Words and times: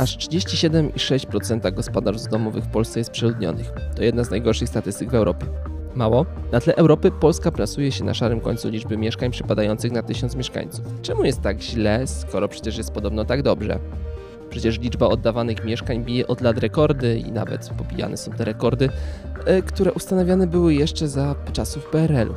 Aż 0.00 0.16
37,6% 0.18 1.74
gospodarstw 1.74 2.30
domowych 2.30 2.64
w 2.64 2.68
Polsce 2.70 3.00
jest 3.00 3.10
przeludnionych. 3.10 3.72
To 3.96 4.02
jedna 4.02 4.24
z 4.24 4.30
najgorszych 4.30 4.68
statystyk 4.68 5.10
w 5.10 5.14
Europie. 5.14 5.46
Mało? 5.94 6.26
Na 6.52 6.60
tle 6.60 6.76
Europy 6.76 7.10
Polska 7.10 7.50
plasuje 7.52 7.92
się 7.92 8.04
na 8.04 8.14
szarym 8.14 8.40
końcu 8.40 8.68
liczby 8.68 8.96
mieszkań 8.96 9.30
przypadających 9.30 9.92
na 9.92 10.02
tysiąc 10.02 10.36
mieszkańców. 10.36 10.84
Czemu 11.02 11.24
jest 11.24 11.40
tak 11.40 11.62
źle, 11.62 12.06
skoro 12.06 12.48
przecież 12.48 12.78
jest 12.78 12.92
podobno 12.92 13.24
tak 13.24 13.42
dobrze? 13.42 13.78
Przecież 14.50 14.78
liczba 14.78 15.06
oddawanych 15.06 15.64
mieszkań 15.64 16.04
bije 16.04 16.26
od 16.26 16.40
lat 16.40 16.58
rekordy 16.58 17.18
i 17.18 17.32
nawet 17.32 17.70
popijane 17.78 18.16
są 18.16 18.32
te 18.32 18.44
rekordy, 18.44 18.88
e, 19.46 19.62
które 19.62 19.92
ustanawiane 19.92 20.46
były 20.46 20.74
jeszcze 20.74 21.08
za 21.08 21.34
czasów 21.52 21.90
PRL-u. 21.90 22.34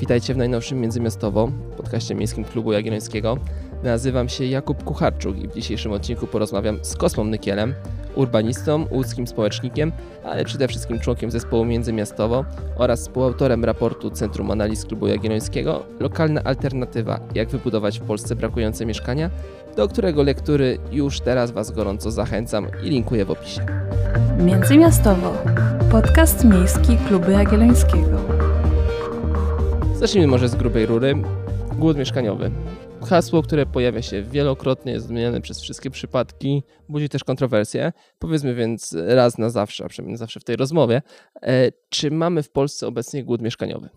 Witajcie 0.00 0.34
w 0.34 0.36
najnowszym 0.36 0.80
Międzymiastowo, 0.80 1.52
podcaście 1.76 2.14
Miejskim 2.14 2.44
Klubu 2.44 2.72
Jagiellońskiego. 2.72 3.38
Nazywam 3.82 4.28
się 4.28 4.44
Jakub 4.44 4.84
Kucharczuk 4.84 5.38
i 5.38 5.48
w 5.48 5.54
dzisiejszym 5.54 5.92
odcinku 5.92 6.26
porozmawiam 6.26 6.78
z 6.82 6.96
Kosmą 6.96 7.24
Nykielem, 7.24 7.74
urbanistą, 8.14 8.86
łódzkim 8.90 9.26
społecznikiem, 9.26 9.92
ale 10.24 10.44
przede 10.44 10.68
wszystkim 10.68 11.00
członkiem 11.00 11.30
zespołu 11.30 11.64
Międzymiastowo 11.64 12.44
oraz 12.76 13.00
współautorem 13.00 13.64
raportu 13.64 14.10
Centrum 14.10 14.50
Analiz 14.50 14.84
Klubu 14.84 15.06
Jagiellońskiego 15.06 15.82
Lokalna 16.00 16.40
Alternatywa– 16.44 17.20
Jak 17.34 17.48
wybudować 17.48 18.00
w 18.00 18.02
Polsce 18.02 18.36
brakujące 18.36 18.86
mieszkania, 18.86 19.30
do 19.76 19.88
którego 19.88 20.22
lektury 20.22 20.78
już 20.92 21.20
teraz 21.20 21.50
Was 21.50 21.70
gorąco 21.70 22.10
zachęcam 22.10 22.66
i 22.82 22.90
linkuję 22.90 23.24
w 23.24 23.30
opisie. 23.30 23.66
Międzymiastowo. 24.38 25.34
Podcast 25.90 26.44
miejski 26.44 26.96
Klubu 27.08 27.30
Jagiellońskiego. 27.30 28.18
Zacznijmy 29.94 30.28
może 30.28 30.48
z 30.48 30.54
grubej 30.54 30.86
rury. 30.86 31.14
Głód 31.78 31.96
mieszkaniowy. 31.96 32.50
Hasło, 33.06 33.42
które 33.42 33.66
pojawia 33.66 34.02
się 34.02 34.22
wielokrotnie, 34.22 34.92
jest 34.92 35.06
zmieniane 35.06 35.40
przez 35.40 35.60
wszystkie 35.60 35.90
przypadki, 35.90 36.62
budzi 36.88 37.08
też 37.08 37.24
kontrowersje. 37.24 37.92
Powiedzmy 38.18 38.54
więc 38.54 38.96
raz 39.06 39.38
na 39.38 39.50
zawsze, 39.50 39.84
a 39.84 39.88
przynajmniej 39.88 40.16
zawsze 40.16 40.40
w 40.40 40.44
tej 40.44 40.56
rozmowie, 40.56 41.02
e, 41.42 41.72
czy 41.88 42.10
mamy 42.10 42.42
w 42.42 42.50
Polsce 42.50 42.86
obecnie 42.86 43.24
głód 43.24 43.42
mieszkaniowy? 43.42 43.88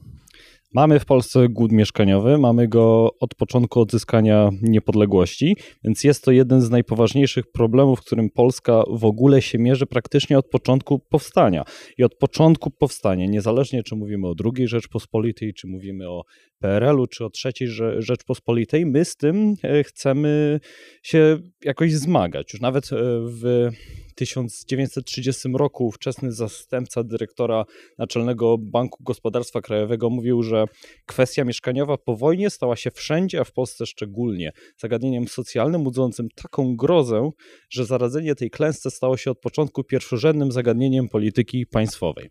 Mamy 0.76 1.00
w 1.00 1.06
Polsce 1.06 1.50
głód 1.50 1.72
mieszkaniowy, 1.72 2.38
mamy 2.38 2.68
go 2.68 3.12
od 3.20 3.36
początku 3.36 3.80
odzyskania 3.80 4.50
niepodległości, 4.62 5.58
więc 5.84 6.04
jest 6.04 6.24
to 6.24 6.32
jeden 6.32 6.62
z 6.62 6.70
najpoważniejszych 6.70 7.52
problemów, 7.52 8.02
którym 8.02 8.30
Polska 8.30 8.84
w 8.90 9.06
ogóle 9.06 9.42
się 9.42 9.60
mierzy 9.60 9.86
praktycznie 9.86 10.38
od 10.38 10.50
początku 10.50 11.00
powstania. 11.00 11.64
I 11.98 12.04
od 12.04 12.16
początku 12.16 12.72
powstania, 12.72 13.26
niezależnie 13.26 13.84
czy 13.84 13.96
mówimy 13.96 14.28
o 14.28 14.34
II 14.56 14.68
Rzeczpospolitej, 14.68 15.54
czy 15.54 15.68
mówimy 15.68 16.10
o 16.10 16.24
PRL-u, 16.60 17.08
czy 17.08 17.26
o 17.26 17.30
III 17.46 17.70
Rzeczpospolitej, 17.98 18.86
my 18.86 19.06
z 19.06 19.16
tym 19.16 19.56
e, 19.64 19.84
chcemy 19.84 20.60
się 21.04 21.38
jakoś 21.64 21.94
zmagać. 21.94 22.54
Już 22.54 22.62
nawet 22.62 22.94
e, 22.94 22.96
w 23.22 23.70
1930 24.16 25.50
roku 25.54 25.86
ówczesny 25.86 26.32
zastępca 26.32 27.04
dyrektora 27.04 27.66
Naczelnego 27.98 28.58
Banku 28.58 29.04
Gospodarstwa 29.04 29.62
Krajowego 29.62 30.10
mówił, 30.10 30.44
że 30.44 30.66
kwestia 31.06 31.44
mieszkaniowa 31.44 31.98
po 31.98 32.16
wojnie 32.16 32.50
stała 32.50 32.76
się 32.76 32.92
wszędzie, 32.92 33.40
a 33.40 33.44
w 33.44 33.52
Polsce 33.52 33.86
szczególnie, 33.86 34.52
zagadnieniem 34.78 35.28
socjalnym 35.28 35.84
budzącym 35.84 36.28
taką 36.36 36.76
grozę, 36.76 37.30
że 37.70 37.86
zaradzenie 37.86 38.36
tej 38.36 38.50
klęsce 38.50 38.92
stało 38.92 39.18
się 39.18 39.32
od 39.32 39.40
początku 39.40 39.84
pierwszorzędnym 39.84 40.52
zagadnieniem 40.52 41.10
polityki 41.10 41.66
państwowej 41.66 42.30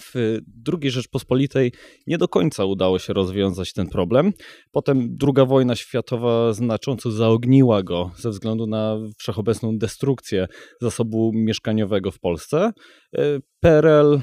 w 0.00 0.38
II 0.72 0.90
Rzeczpospolitej 0.90 1.72
nie 2.06 2.18
do 2.18 2.28
końca 2.28 2.64
udało 2.64 2.98
się 2.98 3.12
rozwiązać 3.12 3.72
ten 3.72 3.88
problem. 3.88 4.32
Potem 4.70 5.16
II 5.22 5.46
wojna 5.46 5.76
światowa 5.76 6.52
znacząco 6.52 7.10
zaogniła 7.10 7.82
go 7.82 8.10
ze 8.16 8.30
względu 8.30 8.66
na 8.66 8.96
wszechobecną 9.18 9.78
destrukcję 9.78 10.46
zasobu 10.80 11.30
mieszkaniowego 11.34 12.10
w 12.10 12.18
Polsce. 12.18 12.72
E, 13.16 13.38
PRL 13.60 14.20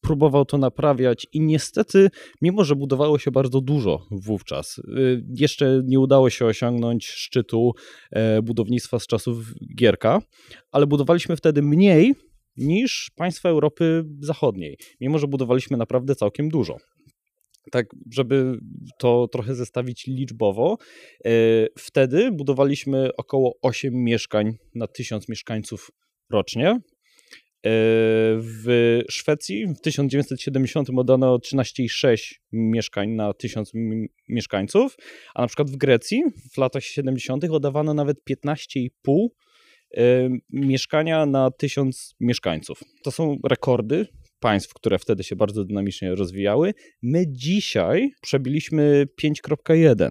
próbował 0.00 0.44
to 0.44 0.58
naprawiać 0.58 1.26
i 1.32 1.40
niestety, 1.40 2.08
mimo 2.42 2.64
że 2.64 2.76
budowało 2.76 3.18
się 3.18 3.30
bardzo 3.30 3.60
dużo 3.60 4.06
wówczas, 4.10 4.78
e, 4.78 4.82
jeszcze 5.34 5.82
nie 5.84 6.00
udało 6.00 6.30
się 6.30 6.46
osiągnąć 6.46 7.06
szczytu 7.06 7.72
e, 8.10 8.42
budownictwa 8.42 8.98
z 8.98 9.06
czasów 9.06 9.36
Gierka, 9.76 10.18
ale 10.70 10.86
budowaliśmy 10.86 11.36
wtedy 11.36 11.62
mniej 11.62 12.14
niż 12.58 13.10
państwa 13.16 13.48
Europy 13.48 14.04
Zachodniej, 14.20 14.78
mimo 15.00 15.18
że 15.18 15.26
budowaliśmy 15.26 15.76
naprawdę 15.76 16.14
całkiem 16.14 16.48
dużo. 16.48 16.76
Tak, 17.70 17.86
żeby 18.12 18.58
to 18.98 19.28
trochę 19.32 19.54
zestawić 19.54 20.06
liczbowo, 20.06 20.76
e, 21.24 21.30
wtedy 21.78 22.32
budowaliśmy 22.32 23.10
około 23.16 23.58
8 23.62 24.04
mieszkań 24.04 24.56
na 24.74 24.86
1000 24.86 25.28
mieszkańców 25.28 25.90
rocznie. 26.30 26.68
E, 26.70 26.80
w 28.40 29.00
Szwecji 29.10 29.66
w 29.66 29.80
1970 29.80 30.88
oddano 30.98 31.38
13,6 31.38 32.40
mieszkań 32.52 33.10
na 33.10 33.32
1000 33.34 33.72
mieszkańców, 34.28 34.96
a 35.34 35.40
na 35.40 35.46
przykład 35.46 35.70
w 35.70 35.76
Grecji 35.76 36.22
w 36.52 36.58
latach 36.58 36.84
70. 36.84 37.44
oddawano 37.44 37.94
nawet 37.94 38.16
15,5 38.30 39.28
mieszkania 40.50 41.26
na 41.26 41.50
tysiąc 41.50 42.14
mieszkańców. 42.20 42.80
To 43.04 43.10
są 43.10 43.36
rekordy 43.44 44.06
państw, 44.40 44.74
które 44.74 44.98
wtedy 44.98 45.24
się 45.24 45.36
bardzo 45.36 45.64
dynamicznie 45.64 46.14
rozwijały. 46.14 46.74
My 47.02 47.24
dzisiaj 47.28 48.10
przebiliśmy 48.22 49.06
5.1, 49.22 50.10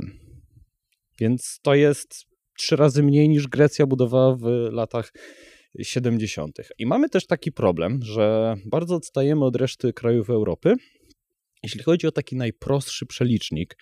więc 1.20 1.60
to 1.64 1.76
jest 1.76 2.26
trzy 2.58 2.76
razy 2.76 3.04
mniej 3.04 3.30
niż 3.30 3.48
Grecja 3.48 3.86
budowała 3.86 4.36
w 4.36 4.44
latach 4.72 5.14
70. 5.82 6.58
I 6.78 6.86
mamy 6.86 7.10
też 7.10 7.28
taki 7.28 7.52
problem, 7.52 8.00
że 8.04 8.56
bardzo 8.66 8.96
odstajemy 8.96 9.46
od 9.46 9.56
reszty 9.56 9.94
krajów 9.94 10.30
Europy, 10.30 10.76
jeśli 11.64 11.84
chodzi 11.84 12.08
o 12.08 12.12
taki 12.12 12.36
najprostszy 12.36 13.06
przelicznik, 13.06 13.78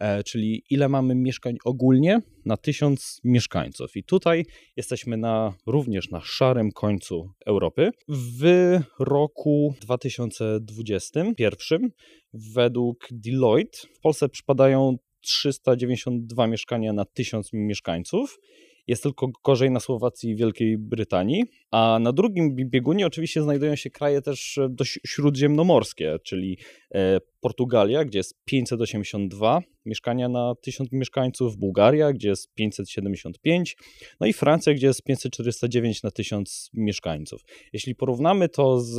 e, 0.00 0.24
czyli 0.24 0.62
ile 0.70 0.88
mamy 0.88 1.14
mieszkań 1.14 1.56
ogólnie 1.64 2.20
na 2.44 2.56
tysiąc 2.56 3.20
mieszkańców. 3.24 3.96
I 3.96 4.04
tutaj 4.04 4.44
jesteśmy 4.76 5.16
na, 5.16 5.54
również 5.66 6.10
na 6.10 6.20
szarym 6.20 6.72
końcu 6.72 7.30
Europy. 7.46 7.90
W 8.08 8.78
roku 8.98 9.74
2021 9.80 11.90
według 12.32 13.08
Deloitte 13.10 13.78
w 13.94 14.00
Polsce 14.00 14.28
przypadają 14.28 14.96
392 15.20 16.46
mieszkania 16.46 16.92
na 16.92 17.04
tysiąc 17.04 17.52
mieszkańców 17.52 18.38
jest 18.88 19.02
tylko 19.02 19.28
gorzej 19.44 19.70
na 19.70 19.80
Słowacji 19.80 20.30
i 20.30 20.36
Wielkiej 20.36 20.78
Brytanii. 20.78 21.44
A 21.70 21.98
na 22.00 22.12
drugim 22.12 22.56
biegunie 22.56 23.06
oczywiście 23.06 23.42
znajdują 23.42 23.76
się 23.76 23.90
kraje 23.90 24.22
też 24.22 24.58
e, 24.58 24.68
dość 24.70 24.98
śródziemnomorskie, 25.06 26.16
czyli 26.24 26.58
e, 26.94 27.20
Portugalia, 27.40 28.04
gdzie 28.04 28.18
jest 28.18 28.34
582 28.44 29.60
mieszkania 29.86 30.28
na 30.28 30.54
1000 30.62 30.92
mieszkańców, 30.92 31.56
Bułgaria, 31.56 32.12
gdzie 32.12 32.28
jest 32.28 32.54
575, 32.54 33.76
no 34.20 34.26
i 34.26 34.32
Francja, 34.32 34.74
gdzie 34.74 34.86
jest 34.86 35.02
549 35.02 36.02
na 36.02 36.10
1000 36.10 36.70
mieszkańców. 36.74 37.40
Jeśli 37.72 37.94
porównamy 37.94 38.48
to 38.48 38.80
z 38.80 38.98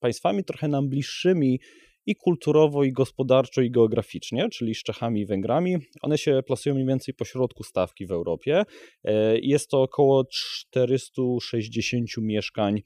państwami 0.00 0.44
trochę 0.44 0.68
nam 0.68 0.88
bliższymi, 0.88 1.60
i 2.06 2.16
kulturowo, 2.16 2.84
i 2.84 2.92
gospodarczo, 2.92 3.62
i 3.62 3.70
geograficznie, 3.70 4.48
czyli 4.48 4.74
z 4.74 4.82
Czechami 4.82 5.20
i 5.20 5.26
Węgrami. 5.26 5.76
One 6.02 6.18
się 6.18 6.40
plasują 6.46 6.74
mniej 6.74 6.86
więcej 6.86 7.14
po 7.14 7.24
środku 7.24 7.62
stawki 7.64 8.06
w 8.06 8.12
Europie. 8.12 8.62
E, 9.04 9.38
jest 9.38 9.70
to 9.70 9.82
około 9.82 10.24
460 10.24 12.08
mieszkań 12.18 12.82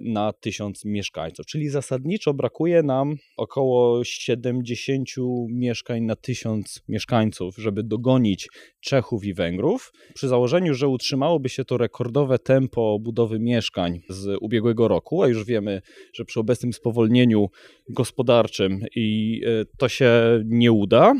na 0.00 0.32
tysiąc 0.32 0.84
mieszkańców. 0.84 1.46
Czyli 1.46 1.68
zasadniczo 1.68 2.34
brakuje 2.34 2.82
nam 2.82 3.16
około 3.36 4.04
70 4.04 5.08
mieszkań 5.48 6.02
na 6.02 6.16
tysiąc 6.16 6.82
mieszkańców, 6.88 7.56
żeby 7.58 7.82
dogonić 7.82 8.48
Czechów 8.80 9.24
i 9.24 9.34
Węgrów. 9.34 9.92
Przy 10.14 10.28
założeniu, 10.28 10.74
że 10.74 10.88
utrzymałoby 10.88 11.48
się 11.48 11.64
to 11.64 11.76
rekordowe 11.76 12.38
tempo 12.38 12.98
budowy 13.00 13.38
mieszkań 13.40 14.00
z 14.08 14.38
ubiegłego 14.40 14.88
roku, 14.88 15.22
a 15.22 15.28
już 15.28 15.44
wiemy, 15.44 15.82
że 16.14 16.24
przy 16.24 16.40
obecnym 16.40 16.72
spowolnieniu 16.72 17.48
gospodarczym 17.90 18.80
i 18.96 19.40
e, 19.46 19.64
to 19.78 19.88
się 19.88 20.12
nie 20.44 20.72
uda 20.72 21.14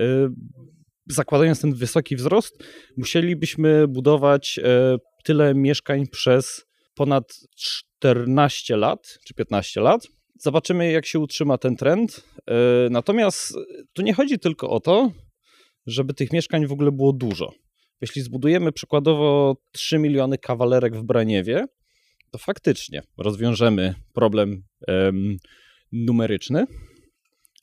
e, 0.00 0.04
zakładając 1.06 1.60
ten 1.60 1.74
wysoki 1.74 2.16
wzrost, 2.16 2.64
musielibyśmy 2.96 3.88
budować 3.88 4.60
tyle 5.24 5.54
mieszkań 5.54 6.06
przez 6.06 6.69
ponad 6.94 7.40
14 7.56 8.76
lat, 8.76 9.18
czy 9.26 9.34
15 9.34 9.80
lat. 9.80 10.06
Zobaczymy, 10.38 10.92
jak 10.92 11.06
się 11.06 11.18
utrzyma 11.18 11.58
ten 11.58 11.76
trend. 11.76 12.24
E, 12.46 12.54
natomiast 12.90 13.54
tu 13.92 14.02
nie 14.02 14.14
chodzi 14.14 14.38
tylko 14.38 14.70
o 14.70 14.80
to, 14.80 15.12
żeby 15.86 16.14
tych 16.14 16.32
mieszkań 16.32 16.66
w 16.66 16.72
ogóle 16.72 16.92
było 16.92 17.12
dużo. 17.12 17.52
Jeśli 18.00 18.22
zbudujemy 18.22 18.72
przykładowo 18.72 19.56
3 19.72 19.98
miliony 19.98 20.38
kawalerek 20.38 20.96
w 20.96 21.02
Braniewie, 21.02 21.66
to 22.30 22.38
faktycznie 22.38 23.02
rozwiążemy 23.18 23.94
problem 24.12 24.62
um, 24.88 25.36
numeryczny, 25.92 26.66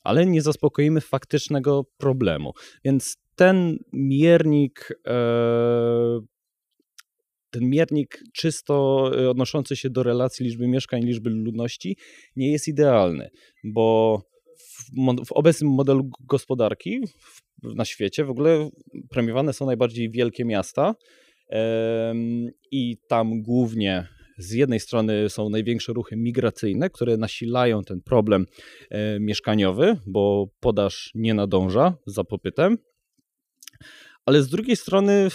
ale 0.04 0.26
nie 0.26 0.42
zaspokoimy 0.42 1.02
faktycznego 1.02 1.84
problemu. 1.98 2.54
Więc 2.86 3.18
ten 3.36 3.78
miernik 3.94 4.90
e, 5.08 5.14
ten 7.50 7.70
miernik 7.70 8.24
czysto 8.34 9.10
y, 9.20 9.30
odnoszący 9.30 9.76
się 9.76 9.90
do 9.90 10.04
relacji 10.04 10.46
liczby 10.46 10.68
mieszkań, 10.68 11.04
liczby 11.04 11.30
ludności 11.30 11.98
nie 12.36 12.52
jest 12.52 12.68
idealny, 12.68 13.30
bo 13.64 14.22
w, 15.26 15.32
obecnym 15.32 15.72
modelu 15.72 16.10
gospodarki 16.20 17.00
na 17.64 17.86
świecie 17.86 18.26
w 18.26 18.30
ogóle 18.30 18.70
premiowane 19.10 19.54
są 19.54 19.66
najbardziej 19.66 20.12
wielkie 20.12 20.46
miasta 20.46 20.96
i 22.72 22.98
tam 23.08 23.42
głównie 23.42 24.08
z 24.38 24.52
jednej 24.52 24.80
strony 24.80 25.30
są 25.30 25.50
największe 25.50 25.94
ruchy 25.94 26.16
migracyjne, 26.16 26.90
które 26.90 27.18
nasilają 27.18 27.84
ten 27.84 28.02
problem 28.02 28.46
e, 28.90 29.20
mieszkaniowy, 29.20 29.98
bo 30.06 30.48
podaż 30.60 31.12
nie 31.16 31.34
nadąża 31.34 31.98
za 32.06 32.24
popytem. 32.24 32.78
Ale 34.28 34.44
z 34.44 34.50
drugiej 34.50 34.76
strony 34.76 35.14
e, 35.14 35.30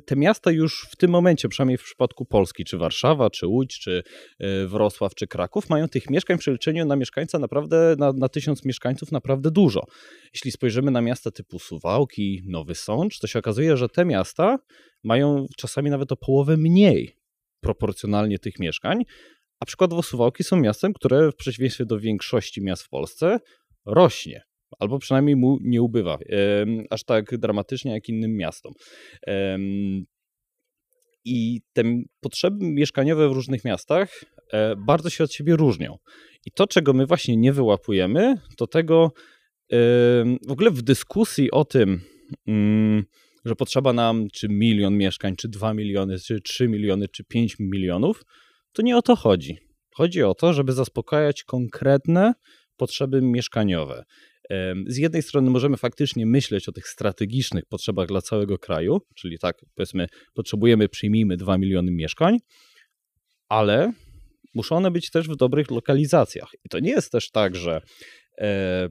te 0.00 0.16
miasta 0.16 0.50
już 0.50 0.86
w 0.90 0.96
tym 0.96 1.10
momencie, 1.10 1.48
przynajmniej 1.48 1.78
w 1.78 1.82
przypadku 1.82 2.24
Polski, 2.24 2.64
czy 2.64 2.78
Warszawa, 2.78 3.30
czy 3.30 3.46
Łódź, 3.46 3.80
czy 3.80 4.02
e, 4.38 4.66
Wrocław, 4.66 5.14
czy 5.14 5.26
Kraków, 5.26 5.70
mają 5.70 5.88
tych 5.88 6.10
mieszkań 6.10 6.36
w 6.36 6.40
przeliczeniu 6.40 6.86
na 6.86 6.96
mieszkańca 6.96 7.38
naprawdę, 7.38 7.96
na, 7.98 8.12
na 8.12 8.28
tysiąc 8.28 8.64
mieszkańców 8.64 9.12
naprawdę 9.12 9.50
dużo. 9.50 9.82
Jeśli 10.34 10.52
spojrzymy 10.52 10.90
na 10.90 11.00
miasta 11.00 11.30
typu 11.30 11.58
Suwałki, 11.58 12.42
Nowy 12.46 12.74
Sącz, 12.74 13.18
to 13.18 13.26
się 13.26 13.38
okazuje, 13.38 13.76
że 13.76 13.88
te 13.88 14.04
miasta 14.04 14.58
mają 15.04 15.46
czasami 15.56 15.90
nawet 15.90 16.12
o 16.12 16.16
połowę 16.16 16.56
mniej 16.56 17.16
proporcjonalnie 17.60 18.38
tych 18.38 18.58
mieszkań, 18.58 19.02
a 19.60 19.66
przykładowo 19.66 20.02
Suwałki 20.02 20.44
są 20.44 20.56
miastem, 20.56 20.92
które 20.92 21.32
w 21.32 21.36
przeciwieństwie 21.36 21.84
do 21.84 21.98
większości 21.98 22.62
miast 22.62 22.82
w 22.82 22.88
Polsce 22.88 23.38
rośnie, 23.86 24.42
albo 24.78 24.98
przynajmniej 24.98 25.36
mu 25.36 25.58
nie 25.60 25.82
ubywa, 25.82 26.18
aż 26.90 27.04
tak 27.04 27.38
dramatycznie 27.38 27.92
jak 27.92 28.08
innym 28.08 28.36
miastom. 28.36 28.72
I 31.24 31.60
te 31.72 31.82
potrzeby 32.20 32.66
mieszkaniowe 32.66 33.28
w 33.28 33.32
różnych 33.32 33.64
miastach 33.64 34.24
e, 34.52 34.76
bardzo 34.76 35.10
się 35.10 35.24
od 35.24 35.32
siebie 35.32 35.56
różnią. 35.56 35.96
I 36.46 36.50
to, 36.50 36.66
czego 36.66 36.92
my 36.92 37.06
właśnie 37.06 37.36
nie 37.36 37.52
wyłapujemy, 37.52 38.34
to 38.56 38.66
tego 38.66 39.12
w 40.48 40.50
ogóle 40.50 40.70
w 40.70 40.82
dyskusji 40.82 41.50
o 41.50 41.64
tym, 41.64 42.00
mm, 42.46 43.04
że 43.44 43.56
potrzeba 43.56 43.92
nam 43.92 44.28
czy 44.32 44.48
milion 44.48 44.96
mieszkań, 44.96 45.36
czy 45.36 45.48
dwa 45.48 45.74
miliony, 45.74 46.18
czy 46.18 46.40
trzy 46.40 46.68
miliony, 46.68 47.08
czy 47.08 47.24
pięć 47.24 47.56
milionów, 47.60 48.22
to 48.72 48.82
nie 48.82 48.96
o 48.96 49.02
to 49.02 49.16
chodzi. 49.16 49.58
Chodzi 49.94 50.22
o 50.22 50.34
to, 50.34 50.52
żeby 50.52 50.72
zaspokajać 50.72 51.44
konkretne 51.44 52.32
potrzeby 52.76 53.22
mieszkaniowe. 53.22 54.04
Z 54.86 54.96
jednej 54.96 55.22
strony 55.22 55.50
możemy 55.50 55.76
faktycznie 55.76 56.26
myśleć 56.26 56.68
o 56.68 56.72
tych 56.72 56.88
strategicznych 56.88 57.66
potrzebach 57.66 58.08
dla 58.08 58.20
całego 58.20 58.58
kraju, 58.58 58.98
czyli 59.14 59.38
tak, 59.38 59.56
powiedzmy, 59.74 60.06
potrzebujemy, 60.34 60.88
przyjmijmy 60.88 61.36
2 61.36 61.58
miliony 61.58 61.92
mieszkań, 61.92 62.38
ale 63.48 63.92
muszą 64.54 64.76
one 64.76 64.90
być 64.90 65.10
też 65.10 65.28
w 65.28 65.36
dobrych 65.36 65.70
lokalizacjach. 65.70 66.48
I 66.64 66.68
to 66.68 66.78
nie 66.78 66.90
jest 66.90 67.12
też 67.12 67.30
tak, 67.30 67.56
że 67.56 67.80
e, 68.38 68.88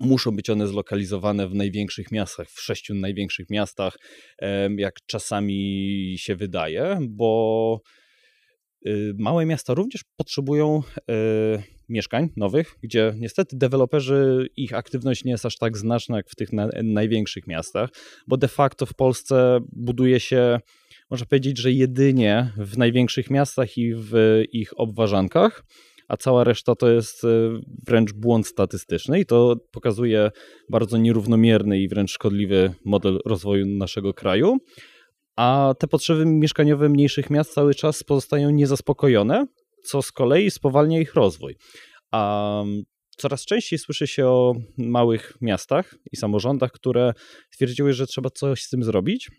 Muszą 0.00 0.36
być 0.36 0.50
one 0.50 0.66
zlokalizowane 0.66 1.48
w 1.48 1.54
największych 1.54 2.12
miastach, 2.12 2.50
w 2.50 2.60
sześciu 2.60 2.94
największych 2.94 3.50
miastach, 3.50 3.96
jak 4.76 4.94
czasami 5.06 6.14
się 6.18 6.36
wydaje, 6.36 6.98
bo 7.08 7.80
y, 8.86 9.12
małe 9.18 9.46
miasta 9.46 9.74
również 9.74 10.02
potrzebują 10.16 10.82
y, 10.98 11.75
mieszkań 11.88 12.28
nowych, 12.36 12.74
gdzie 12.82 13.14
niestety 13.18 13.56
deweloperzy, 13.56 14.48
ich 14.56 14.74
aktywność 14.74 15.24
nie 15.24 15.32
jest 15.32 15.46
aż 15.46 15.58
tak 15.58 15.76
znaczna 15.76 16.16
jak 16.16 16.30
w 16.30 16.34
tych 16.34 16.48
największych 16.82 17.46
miastach, 17.46 17.90
bo 18.26 18.36
de 18.36 18.48
facto 18.48 18.86
w 18.86 18.94
Polsce 18.94 19.60
buduje 19.72 20.20
się, 20.20 20.60
można 21.10 21.26
powiedzieć, 21.26 21.58
że 21.58 21.72
jedynie 21.72 22.52
w 22.56 22.78
największych 22.78 23.30
miastach 23.30 23.78
i 23.78 23.94
w 23.94 24.42
ich 24.52 24.80
obwarzankach 24.80 25.62
a 26.08 26.16
cała 26.16 26.44
reszta 26.44 26.74
to 26.74 26.90
jest 26.90 27.24
e, 27.24 27.28
wręcz 27.86 28.12
błąd 28.12 28.46
statystyczny 28.46 29.20
i 29.20 29.26
to 29.26 29.56
pokazuje 29.70 30.30
bardzo 30.70 30.98
nierównomierny 30.98 31.80
i 31.80 31.88
wręcz 31.88 32.10
szkodliwy 32.10 32.74
model 32.84 33.18
rozwoju 33.26 33.66
naszego 33.66 34.14
kraju. 34.14 34.56
A 35.36 35.74
te 35.78 35.86
potrzeby 35.86 36.26
mieszkaniowe 36.26 36.88
mniejszych 36.88 37.30
miast 37.30 37.54
cały 37.54 37.74
czas 37.74 38.02
pozostają 38.02 38.50
niezaspokojone, 38.50 39.46
co 39.86 40.02
z 40.02 40.12
kolei 40.12 40.50
spowalnia 40.50 41.00
ich 41.00 41.14
rozwój. 41.14 41.56
A 42.12 42.62
coraz 43.16 43.44
częściej 43.44 43.78
słyszy 43.78 44.06
się 44.06 44.26
o 44.26 44.54
małych 44.78 45.36
miastach 45.40 45.94
i 46.12 46.16
samorządach, 46.16 46.72
które 46.72 47.12
stwierdziły, 47.50 47.92
że 47.92 48.06
trzeba 48.06 48.30
coś 48.30 48.62
z 48.62 48.70
tym 48.70 48.84
zrobić 48.84 49.30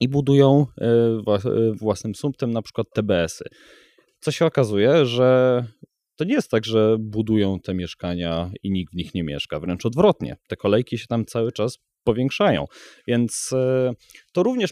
i 0.00 0.08
budują 0.08 0.66
e, 0.80 0.86
e, 0.86 1.72
własnym 1.80 2.14
sumptem 2.14 2.50
na 2.50 2.62
przykład 2.62 2.86
TBS-y 2.94 3.44
co 4.22 4.30
się 4.30 4.46
okazuje, 4.46 5.06
że 5.06 5.62
to 6.16 6.24
nie 6.24 6.34
jest 6.34 6.50
tak, 6.50 6.64
że 6.64 6.96
budują 7.00 7.60
te 7.60 7.74
mieszkania 7.74 8.50
i 8.62 8.70
nikt 8.70 8.92
w 8.92 8.96
nich 8.96 9.14
nie 9.14 9.24
mieszka. 9.24 9.60
Wręcz 9.60 9.86
odwrotnie. 9.86 10.36
Te 10.48 10.56
kolejki 10.56 10.98
się 10.98 11.06
tam 11.06 11.24
cały 11.24 11.52
czas 11.52 11.78
powiększają. 12.04 12.66
Więc 13.06 13.50
e, 13.52 13.92
to 14.32 14.42
również 14.42 14.70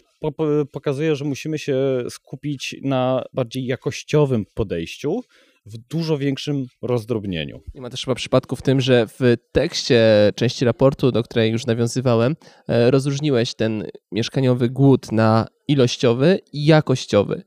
pokazuje, 0.71 1.15
że 1.15 1.25
musimy 1.25 1.59
się 1.59 1.77
skupić 2.09 2.75
na 2.83 3.23
bardziej 3.33 3.65
jakościowym 3.65 4.45
podejściu, 4.53 5.21
w 5.65 5.77
dużo 5.77 6.17
większym 6.17 6.65
rozdrobnieniu. 6.81 7.61
Nie 7.75 7.81
ma 7.81 7.89
też 7.89 8.05
chyba 8.05 8.15
przypadku 8.15 8.55
w 8.55 8.61
tym, 8.61 8.81
że 8.81 9.07
w 9.07 9.35
tekście 9.51 10.31
części 10.35 10.65
raportu, 10.65 11.11
do 11.11 11.23
której 11.23 11.51
już 11.51 11.65
nawiązywałem, 11.65 12.35
e, 12.67 12.91
rozróżniłeś 12.91 13.53
ten 13.53 13.87
mieszkaniowy 14.11 14.69
głód 14.69 15.11
na 15.11 15.47
ilościowy 15.67 16.39
i 16.53 16.65
jakościowy. 16.65 17.43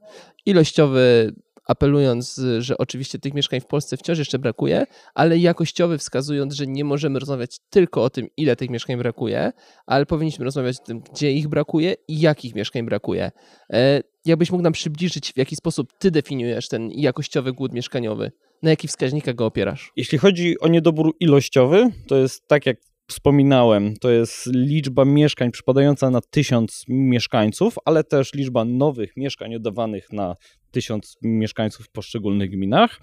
Ilościowy 0.46 1.32
apelując, 1.66 2.40
że 2.58 2.78
oczywiście 2.78 3.18
tych 3.18 3.34
mieszkań 3.34 3.60
w 3.60 3.66
Polsce 3.66 3.96
wciąż 3.96 4.18
jeszcze 4.18 4.38
brakuje, 4.38 4.86
ale 5.14 5.38
jakościowy 5.38 5.98
wskazując, 5.98 6.54
że 6.54 6.66
nie 6.66 6.84
możemy 6.84 7.18
rozmawiać 7.18 7.58
tylko 7.70 8.04
o 8.04 8.10
tym, 8.10 8.26
ile 8.36 8.56
tych 8.56 8.70
mieszkań 8.70 8.96
brakuje, 8.96 9.52
ale 9.86 10.06
powinniśmy 10.06 10.44
rozmawiać 10.44 10.80
o 10.80 10.84
tym, 10.84 11.00
gdzie 11.00 11.32
ich 11.32 11.48
brakuje 11.48 11.94
i 12.08 12.20
jakich 12.20 12.54
mieszkań 12.54 12.82
brakuje. 12.82 13.30
E, 13.72 14.02
jakbyś 14.24 14.50
mógł 14.50 14.62
nam 14.62 14.72
przybliżyć, 14.72 15.32
w 15.32 15.36
jaki 15.36 15.56
sposób 15.56 15.92
ty 15.98 16.10
definiujesz 16.10 16.68
ten 16.68 16.90
jakościowy 16.90 17.52
głód 17.52 17.72
mieszkaniowy? 17.72 18.32
Na 18.62 18.70
jakich 18.70 18.90
wskaźnikach 18.90 19.34
go 19.34 19.46
opierasz? 19.46 19.92
Jeśli 19.96 20.18
chodzi 20.18 20.60
o 20.60 20.68
niedobór 20.68 21.16
ilościowy, 21.20 21.90
to 22.08 22.16
jest 22.16 22.48
tak 22.48 22.66
jak 22.66 22.76
wspominałem, 23.08 23.94
to 23.96 24.10
jest 24.10 24.46
liczba 24.46 25.04
mieszkań 25.04 25.50
przypadająca 25.50 26.10
na 26.10 26.20
tysiąc 26.20 26.84
mieszkańców, 26.88 27.74
ale 27.84 28.04
też 28.04 28.34
liczba 28.34 28.64
nowych 28.64 29.16
mieszkań 29.16 29.54
oddawanych 29.54 30.12
na 30.12 30.34
tysiąc 30.70 31.16
mieszkańców 31.22 31.86
w 31.86 31.90
poszczególnych 31.90 32.50
gminach. 32.50 33.00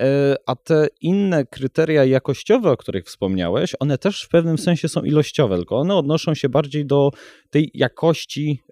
E, 0.00 0.34
a 0.46 0.56
te 0.56 0.86
inne 1.00 1.46
kryteria 1.46 2.04
jakościowe, 2.04 2.70
o 2.70 2.76
których 2.76 3.04
wspomniałeś, 3.04 3.74
one 3.80 3.98
też 3.98 4.22
w 4.22 4.28
pewnym 4.28 4.58
sensie 4.58 4.88
są 4.88 5.02
ilościowe, 5.02 5.56
tylko 5.56 5.76
one 5.76 5.94
odnoszą 5.94 6.34
się 6.34 6.48
bardziej 6.48 6.86
do 6.86 7.10
tej 7.50 7.70
jakości 7.74 8.62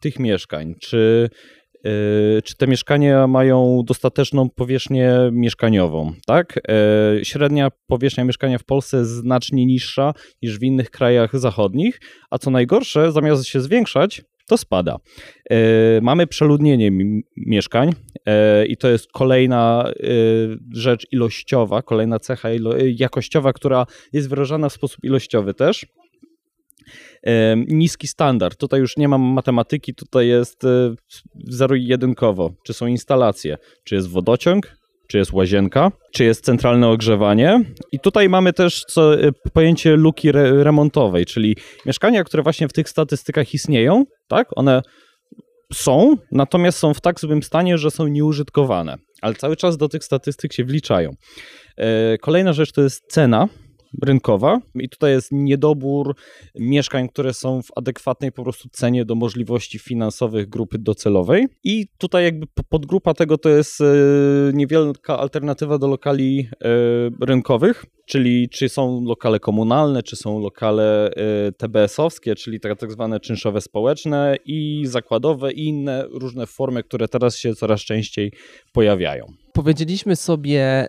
tych 0.00 0.18
mieszkań. 0.18 0.74
Czy 0.80 1.30
czy 2.44 2.56
te 2.56 2.66
mieszkania 2.66 3.26
mają 3.26 3.82
dostateczną 3.86 4.50
powierzchnię 4.50 5.12
mieszkaniową, 5.32 6.12
tak? 6.26 6.60
Yy, 7.16 7.24
średnia 7.24 7.68
powierzchnia 7.86 8.24
mieszkania 8.24 8.58
w 8.58 8.64
Polsce 8.64 8.96
jest 8.96 9.10
znacznie 9.10 9.66
niższa 9.66 10.12
niż 10.42 10.58
w 10.58 10.62
innych 10.62 10.90
krajach 10.90 11.38
zachodnich, 11.38 12.00
a 12.30 12.38
co 12.38 12.50
najgorsze, 12.50 13.12
zamiast 13.12 13.46
się 13.46 13.60
zwiększać, 13.60 14.22
to 14.46 14.56
spada. 14.56 14.96
Yy, 15.50 15.56
mamy 16.02 16.26
przeludnienie 16.26 16.90
mieszkań 17.36 17.92
i 18.68 18.76
to 18.76 18.88
jest 18.88 19.12
kolejna 19.12 19.90
rzecz 20.74 21.06
ilościowa, 21.12 21.82
kolejna 21.82 22.18
cecha 22.18 22.48
jakościowa, 22.96 23.52
która 23.52 23.86
jest 24.12 24.28
wyrażana 24.28 24.68
w 24.68 24.72
sposób 24.72 25.04
ilościowy 25.04 25.54
też 25.54 25.86
niski 27.68 28.08
standard. 28.08 28.58
Tutaj 28.58 28.80
już 28.80 28.96
nie 28.96 29.08
mam 29.08 29.20
matematyki, 29.20 29.94
tutaj 29.94 30.28
jest 30.28 30.64
e, 30.64 30.94
zero-jedynkowo. 31.34 32.50
Czy 32.66 32.72
są 32.72 32.86
instalacje, 32.86 33.56
czy 33.84 33.94
jest 33.94 34.08
wodociąg, 34.08 34.76
czy 35.10 35.18
jest 35.18 35.32
łazienka, 35.32 35.92
czy 36.12 36.24
jest 36.24 36.44
centralne 36.44 36.88
ogrzewanie. 36.88 37.60
I 37.92 38.00
tutaj 38.00 38.28
mamy 38.28 38.52
też 38.52 38.84
co, 38.84 39.20
e, 39.20 39.32
pojęcie 39.52 39.96
luki 39.96 40.28
re 40.28 40.64
remontowej, 40.64 41.26
czyli 41.26 41.56
mieszkania, 41.86 42.24
które 42.24 42.42
właśnie 42.42 42.68
w 42.68 42.72
tych 42.72 42.88
statystykach 42.88 43.54
istnieją, 43.54 44.04
tak? 44.28 44.48
One 44.56 44.82
są, 45.72 46.16
natomiast 46.32 46.78
są 46.78 46.94
w 46.94 47.00
tak 47.00 47.20
złym 47.20 47.42
stanie, 47.42 47.78
że 47.78 47.90
są 47.90 48.06
nieużytkowane, 48.06 48.96
ale 49.22 49.34
cały 49.34 49.56
czas 49.56 49.76
do 49.76 49.88
tych 49.88 50.04
statystyk 50.04 50.52
się 50.52 50.64
wliczają. 50.64 51.10
E, 51.76 52.18
kolejna 52.18 52.52
rzecz 52.52 52.72
to 52.72 52.82
jest 52.82 53.02
cena 53.08 53.48
rynkowa 54.02 54.60
i 54.74 54.88
tutaj 54.88 55.12
jest 55.12 55.28
niedobór 55.32 56.14
mieszkań, 56.54 57.08
które 57.08 57.34
są 57.34 57.62
w 57.62 57.68
adekwatnej 57.76 58.32
po 58.32 58.42
prostu 58.42 58.68
cenie 58.72 59.04
do 59.04 59.14
możliwości 59.14 59.78
finansowych 59.78 60.48
grupy 60.48 60.78
docelowej 60.78 61.46
i 61.64 61.86
tutaj 61.98 62.24
jakby 62.24 62.46
podgrupa 62.68 63.14
tego 63.14 63.38
to 63.38 63.48
jest 63.48 63.80
e, 63.80 63.84
niewielka 64.52 65.18
alternatywa 65.18 65.78
do 65.78 65.86
lokali 65.88 66.48
e, 66.64 66.68
rynkowych, 67.26 67.84
czyli 68.06 68.48
czy 68.48 68.68
są 68.68 69.04
lokale 69.04 69.40
komunalne, 69.40 70.02
czy 70.02 70.16
są 70.16 70.40
lokale 70.40 71.10
e, 71.10 71.52
TBS-owskie, 71.52 72.34
czyli 72.34 72.60
tak, 72.60 72.78
tak 72.78 72.92
zwane 72.92 73.20
czynszowe 73.20 73.60
społeczne 73.60 74.36
i 74.44 74.82
zakładowe 74.86 75.52
i 75.52 75.66
inne 75.66 76.06
różne 76.10 76.46
formy, 76.46 76.82
które 76.82 77.08
teraz 77.08 77.36
się 77.36 77.54
coraz 77.54 77.80
częściej 77.80 78.32
pojawiają. 78.72 79.26
Powiedzieliśmy 79.52 80.16
sobie 80.16 80.88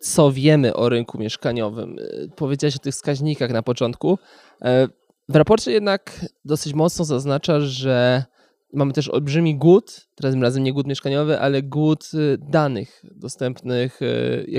co 0.00 0.32
wiemy 0.32 0.74
o 0.74 0.88
rynku 0.88 1.18
mieszkaniowym. 1.18 1.96
Powiedziałeś 2.36 2.76
o 2.76 2.78
tych 2.78 2.94
wskaźnikach 2.94 3.50
na 3.50 3.62
początku. 3.62 4.18
E, 4.62 4.88
w 5.28 5.36
raporcie 5.36 5.72
jednak 5.72 6.26
dosyć 6.44 6.74
mocno 6.74 7.04
zaznacza, 7.04 7.60
że 7.60 8.24
mamy 8.72 8.92
też 8.92 9.08
olbrzymi 9.08 9.56
głód, 9.56 10.08
tym 10.32 10.42
razem 10.42 10.62
nie 10.62 10.72
głód 10.72 10.86
mieszkaniowy, 10.86 11.40
ale 11.40 11.62
głód 11.62 12.10
y, 12.14 12.38
danych 12.38 13.02
dostępnych, 13.04 14.00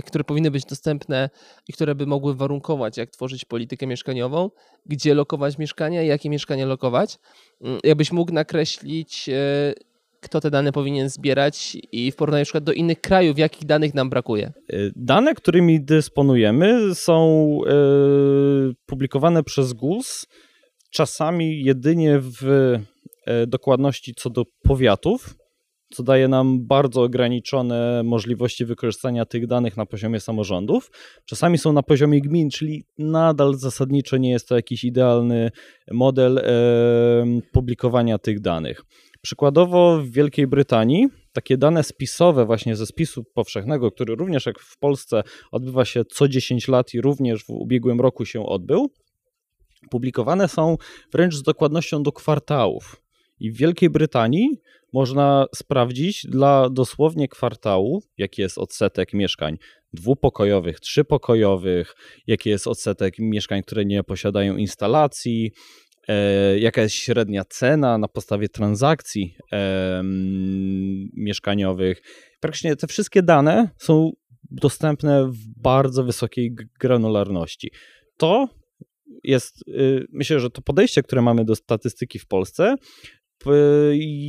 które 0.06 0.24
powinny 0.24 0.51
być 0.51 0.65
dostępne 0.65 1.29
i 1.67 1.74
które 1.74 1.96
by 1.96 2.06
mogły 2.06 2.36
warunkować, 2.36 2.98
jak 2.98 3.10
tworzyć 3.10 3.46
politykę 3.46 3.88
mieszkaniową, 3.88 4.50
gdzie 4.86 5.13
lokować 5.13 5.58
mieszkania, 5.58 6.01
jakie 6.01 6.29
mieszkania 6.29 6.65
lokować. 6.65 7.20
Mm, 7.62 7.79
jakbyś 7.84 8.12
mógł 8.12 8.34
nakreślić, 8.34 9.29
kto 10.21 10.41
te 10.41 10.51
dane 10.51 10.71
powinien 10.71 11.09
zbierać 11.09 11.77
i 11.91 12.12
w 12.12 12.15
porównaniu 12.15 12.41
na 12.41 12.45
przykład 12.45 12.63
do 12.63 12.74
innych 12.74 13.01
krajów, 13.01 13.38
jakich 13.38 13.65
danych 13.65 13.93
nam 13.93 14.09
brakuje? 14.09 14.51
Dane, 14.95 15.33
którymi 15.33 15.86
dysponujemy 15.86 16.95
są 16.95 17.59
publikowane 18.86 19.43
przez 19.43 19.74
GUS, 19.74 20.25
czasami 20.91 21.63
jedynie 21.63 22.19
w 22.19 22.77
E, 23.27 23.47
dokładności 23.47 24.13
co 24.15 24.29
do 24.29 24.45
powiatów, 24.63 25.36
co 25.93 26.03
daje 26.03 26.27
nam 26.27 26.67
bardzo 26.67 27.03
ograniczone 27.03 28.01
możliwości 28.03 28.65
wykorzystania 28.65 29.25
tych 29.25 29.47
danych 29.47 29.77
na 29.77 29.86
poziomie 29.86 30.19
samorządów. 30.19 30.91
Czasami 31.25 31.57
są 31.57 31.74
na 31.74 31.83
poziomie 31.83 32.21
gmin, 32.21 32.50
czyli 32.50 32.86
nadal 32.97 33.55
zasadniczo 33.55 34.17
nie 34.17 34.31
jest 34.31 34.47
to 34.47 34.55
jakiś 34.55 34.83
idealny 34.83 35.51
model 35.91 36.41
publikowania 37.51 38.17
tych 38.17 38.39
danych. 38.39 38.81
Przykładowo 39.21 39.97
w 39.97 40.09
Wielkiej 40.09 40.47
Brytanii 40.47 41.07
takie 41.33 41.57
dane 41.57 41.83
spisowe 41.83 42.45
właśnie 42.45 42.75
ze 42.75 42.86
spisu 42.86 43.24
powszechnego, 43.24 43.91
który 43.91 44.15
również 44.15 44.45
jak 44.45 44.59
w 44.59 44.77
Polsce 44.77 45.24
odbywa 45.51 45.86
się 45.86 46.05
co 46.05 46.27
10 46.27 46.67
lat 46.67 46.93
i 46.93 47.01
również 47.01 47.43
w 47.43 47.50
ubiegłym 47.50 48.01
roku 48.01 48.25
się 48.25 48.45
odbył, 48.45 48.91
publikowane 49.89 50.47
są 50.47 50.77
wręcz 51.12 51.36
z 51.36 51.43
dokładnością 51.43 52.03
do 52.03 52.12
kwartałów. 52.12 53.01
I 53.39 53.51
w 53.51 53.57
Wielkiej 53.57 53.89
Brytanii 53.89 54.62
można 54.93 55.45
sprawdzić 55.55 56.25
dla 56.25 56.69
dosłownie 56.69 57.27
kwartału, 57.27 58.03
jaki 58.17 58.41
jest 58.41 58.57
odsetek 58.57 59.13
mieszkań 59.13 59.57
dwupokojowych, 59.93 60.79
trzypokojowych, 60.79 61.95
jaki 62.27 62.50
jest 62.50 62.67
odsetek 62.67 63.13
mieszkań, 63.19 63.63
które 63.63 63.86
nie 63.86 64.03
posiadają 64.03 64.57
instalacji, 64.57 65.51
e, 66.07 66.59
jaka 66.59 66.81
jest 66.81 66.95
średnia 66.95 67.43
cena 67.45 67.97
na 67.97 68.07
podstawie 68.07 68.49
transakcji 68.49 69.35
e, 69.51 70.01
mieszkaniowych. 71.13 72.01
Praktycznie 72.39 72.75
te 72.75 72.87
wszystkie 72.87 73.23
dane 73.23 73.69
są 73.77 74.11
dostępne 74.51 75.27
w 75.31 75.61
bardzo 75.61 76.03
wysokiej 76.03 76.55
granularności. 76.79 77.71
To 78.17 78.47
jest, 79.23 79.67
y, 79.67 80.05
myślę, 80.11 80.39
że 80.39 80.49
to 80.49 80.61
podejście, 80.61 81.03
które 81.03 81.21
mamy 81.21 81.45
do 81.45 81.55
statystyki 81.55 82.19
w 82.19 82.27
Polsce, 82.27 82.75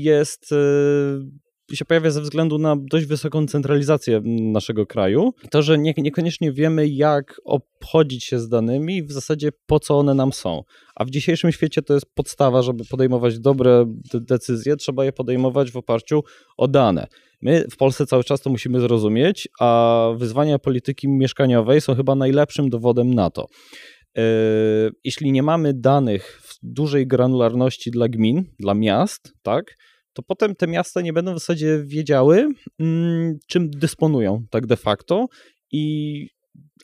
jest 0.02 0.52
y, 0.52 0.56
się 1.76 1.84
pojawia 1.84 2.10
ze 2.10 2.20
względu 2.20 2.58
na 2.58 2.76
dość 2.76 3.06
wysoką 3.06 3.46
centralizację 3.46 4.20
naszego 4.24 4.86
kraju. 4.86 5.34
To, 5.50 5.62
że 5.62 5.78
nie, 5.78 5.94
niekoniecznie 5.96 6.52
wiemy, 6.52 6.88
jak 6.88 7.40
obchodzić 7.44 8.24
się 8.24 8.38
z 8.38 8.48
danymi, 8.48 9.02
w 9.02 9.12
zasadzie 9.12 9.48
po 9.66 9.80
co 9.80 9.98
one 9.98 10.14
nam 10.14 10.32
są. 10.32 10.62
A 10.94 11.04
w 11.04 11.10
dzisiejszym 11.10 11.52
świecie 11.52 11.82
to 11.82 11.94
jest 11.94 12.14
podstawa, 12.14 12.62
żeby 12.62 12.84
podejmować 12.84 13.38
dobre 13.38 13.84
decyzje, 14.14 14.76
trzeba 14.76 15.04
je 15.04 15.12
podejmować 15.12 15.70
w 15.70 15.76
oparciu 15.76 16.24
o 16.56 16.68
dane. 16.68 17.06
My 17.42 17.64
w 17.70 17.76
Polsce 17.76 18.06
cały 18.06 18.24
czas 18.24 18.40
to 18.40 18.50
musimy 18.50 18.80
zrozumieć, 18.80 19.48
a 19.60 20.10
wyzwania 20.16 20.58
polityki 20.58 21.08
mieszkaniowej 21.08 21.80
są 21.80 21.94
chyba 21.94 22.14
najlepszym 22.14 22.70
dowodem 22.70 23.14
na 23.14 23.30
to. 23.30 23.46
E, 24.18 24.22
jeśli 25.04 25.32
nie 25.32 25.42
mamy 25.42 25.74
danych 25.74 26.40
w 26.42 26.58
dużej 26.62 27.06
granularności 27.06 27.90
dla 27.90 28.08
gmin, 28.08 28.44
dla 28.58 28.74
miast, 28.74 29.32
tak, 29.42 29.74
to 30.18 30.22
potem 30.22 30.54
te 30.54 30.66
miasta 30.66 31.00
nie 31.00 31.12
będą 31.12 31.34
w 31.34 31.38
zasadzie 31.38 31.82
wiedziały, 31.84 32.48
mm, 32.78 33.38
czym 33.46 33.70
dysponują 33.70 34.44
tak 34.50 34.66
de 34.66 34.76
facto 34.76 35.26
i 35.72 36.26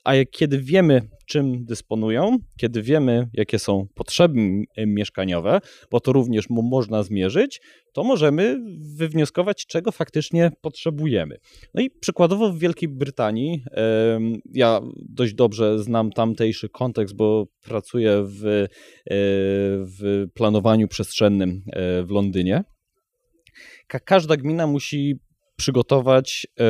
a 0.04 0.14
jak, 0.14 0.30
kiedy 0.30 0.58
wiemy, 0.58 1.00
czym 1.26 1.64
dysponują, 1.64 2.38
kiedy 2.58 2.82
wiemy, 2.82 3.28
jakie 3.32 3.58
są 3.58 3.86
potrzeby 3.94 4.64
mieszkaniowe, 4.86 5.60
bo 5.90 6.00
to 6.00 6.12
również 6.12 6.46
można 6.50 7.02
zmierzyć, 7.02 7.60
to 7.92 8.04
możemy 8.04 8.60
wywnioskować, 8.96 9.66
czego 9.66 9.92
faktycznie 9.92 10.50
potrzebujemy. 10.60 11.36
No 11.74 11.82
i 11.82 11.90
przykładowo 11.90 12.52
w 12.52 12.58
Wielkiej 12.58 12.88
Brytanii, 12.88 13.62
ja 14.52 14.80
dość 15.08 15.34
dobrze 15.34 15.78
znam 15.78 16.10
tamtejszy 16.10 16.68
kontekst, 16.68 17.16
bo 17.16 17.46
pracuję 17.62 18.24
w, 18.26 18.46
e, 18.46 18.68
w 20.00 20.26
planowaniu 20.34 20.88
przestrzennym 20.88 21.62
e, 21.72 22.02
w 22.02 22.10
Londynie. 22.10 22.64
Każda 23.86 24.36
gmina 24.36 24.66
musi 24.66 25.18
przygotować 25.56 26.46
e, 26.60 26.64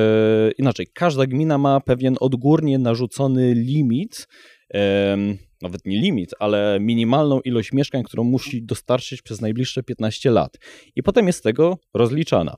inaczej. 0.50 0.86
Każda 0.94 1.26
gmina 1.26 1.58
ma 1.58 1.80
pewien 1.80 2.16
odgórnie 2.20 2.78
narzucony 2.78 3.54
limit, 3.54 4.28
e, 4.74 5.16
nawet 5.62 5.86
nie 5.86 6.00
limit, 6.00 6.30
ale 6.38 6.78
minimalną 6.80 7.40
ilość 7.40 7.72
mieszkań, 7.72 8.02
którą 8.02 8.24
musi 8.24 8.62
dostarczyć 8.62 9.22
przez 9.22 9.40
najbliższe 9.40 9.82
15 9.82 10.30
lat. 10.30 10.58
I 10.96 11.02
potem 11.02 11.26
jest 11.26 11.42
tego 11.42 11.78
rozliczana. 11.94 12.56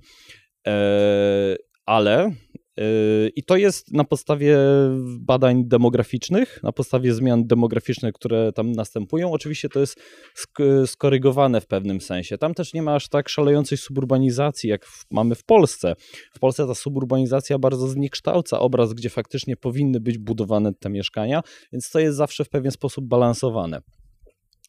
E, 0.67 1.57
ale 1.87 2.33
i 3.37 3.42
to 3.42 3.56
jest 3.56 3.92
na 3.92 4.04
podstawie 4.04 4.59
badań 5.21 5.64
demograficznych, 5.68 6.62
na 6.62 6.73
podstawie 6.73 7.14
zmian 7.14 7.47
demograficznych, 7.47 8.14
które 8.14 8.52
tam 8.52 8.73
następują. 8.73 9.33
Oczywiście 9.33 9.68
to 9.68 9.80
jest 9.80 10.00
skorygowane 10.87 11.61
w 11.61 11.66
pewnym 11.66 12.00
sensie. 12.00 12.38
Tam 12.38 12.54
też 12.54 12.75
nie 12.75 12.83
ma 12.83 12.95
aż 12.95 13.09
tak 13.09 13.28
szalejącej 13.28 13.78
suburbanizacji, 13.78 14.71
jak 14.71 14.87
mamy 15.11 15.35
w 15.35 15.45
Polsce. 15.45 15.95
W 16.35 16.38
Polsce 16.38 16.66
ta 16.66 16.75
suburbanizacja 16.75 17.59
bardzo 17.59 17.88
zniekształca 17.88 18.61
obraz, 18.61 18.92
gdzie 18.92 19.11
faktycznie 19.11 19.56
powinny 19.56 20.00
być 20.00 20.18
budowane 20.18 20.75
te 20.75 20.90
mieszkania, 20.90 21.42
więc 21.73 21.90
to 21.90 21.99
jest 21.99 22.16
zawsze 22.16 22.45
w 22.45 22.49
pewien 22.49 22.73
sposób 22.73 23.04
balansowane. 23.04 23.80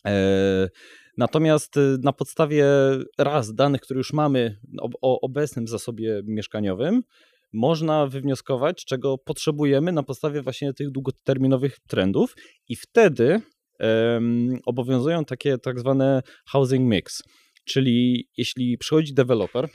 E, 0.05 0.69
natomiast 1.17 1.77
y, 1.77 1.97
na 2.03 2.13
podstawie 2.13 2.65
raz 3.17 3.53
danych, 3.53 3.81
które 3.81 3.97
już 3.97 4.13
mamy 4.13 4.59
o 5.01 5.21
obecnym 5.21 5.67
zasobie 5.67 6.21
mieszkaniowym, 6.25 7.03
można 7.53 8.07
wywnioskować, 8.07 8.85
czego 8.85 9.17
potrzebujemy 9.17 9.91
na 9.91 10.03
podstawie 10.03 10.41
właśnie 10.41 10.73
tych 10.73 10.91
długoterminowych 10.91 11.77
trendów 11.87 12.35
i 12.69 12.75
wtedy 12.75 13.41
um, 13.79 14.59
obowiązują 14.65 15.25
takie 15.25 15.57
tak 15.57 15.79
zwane 15.79 16.21
housing 16.47 16.93
mix, 16.93 17.23
czyli 17.65 18.27
jeśli 18.37 18.77
przychodzi 18.77 19.13
deweloper 19.13 19.69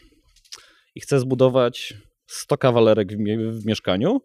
i 0.95 1.01
chce 1.01 1.21
zbudować 1.21 1.95
100 2.27 2.57
kawalerek 2.57 3.13
w, 3.13 3.17
w 3.63 3.67
mieszkaniu, 3.67 4.21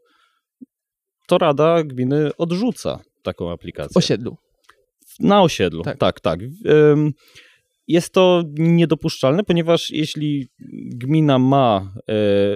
to 1.28 1.38
Rada 1.38 1.84
Gminy 1.84 2.32
odrzuca 2.38 3.00
taką 3.24 3.52
aplikację. 3.52 3.94
W 3.94 3.98
osiedlu. 3.98 4.38
Na 5.20 5.42
osiedlu, 5.42 5.84
tak, 5.84 5.98
tak. 5.98 6.20
tak. 6.20 6.40
Jest 7.88 8.14
to 8.14 8.44
niedopuszczalne, 8.58 9.44
ponieważ 9.44 9.92
jeśli 9.92 10.48
gmina 10.96 11.40
ma 11.40 11.94
e, 12.10 12.56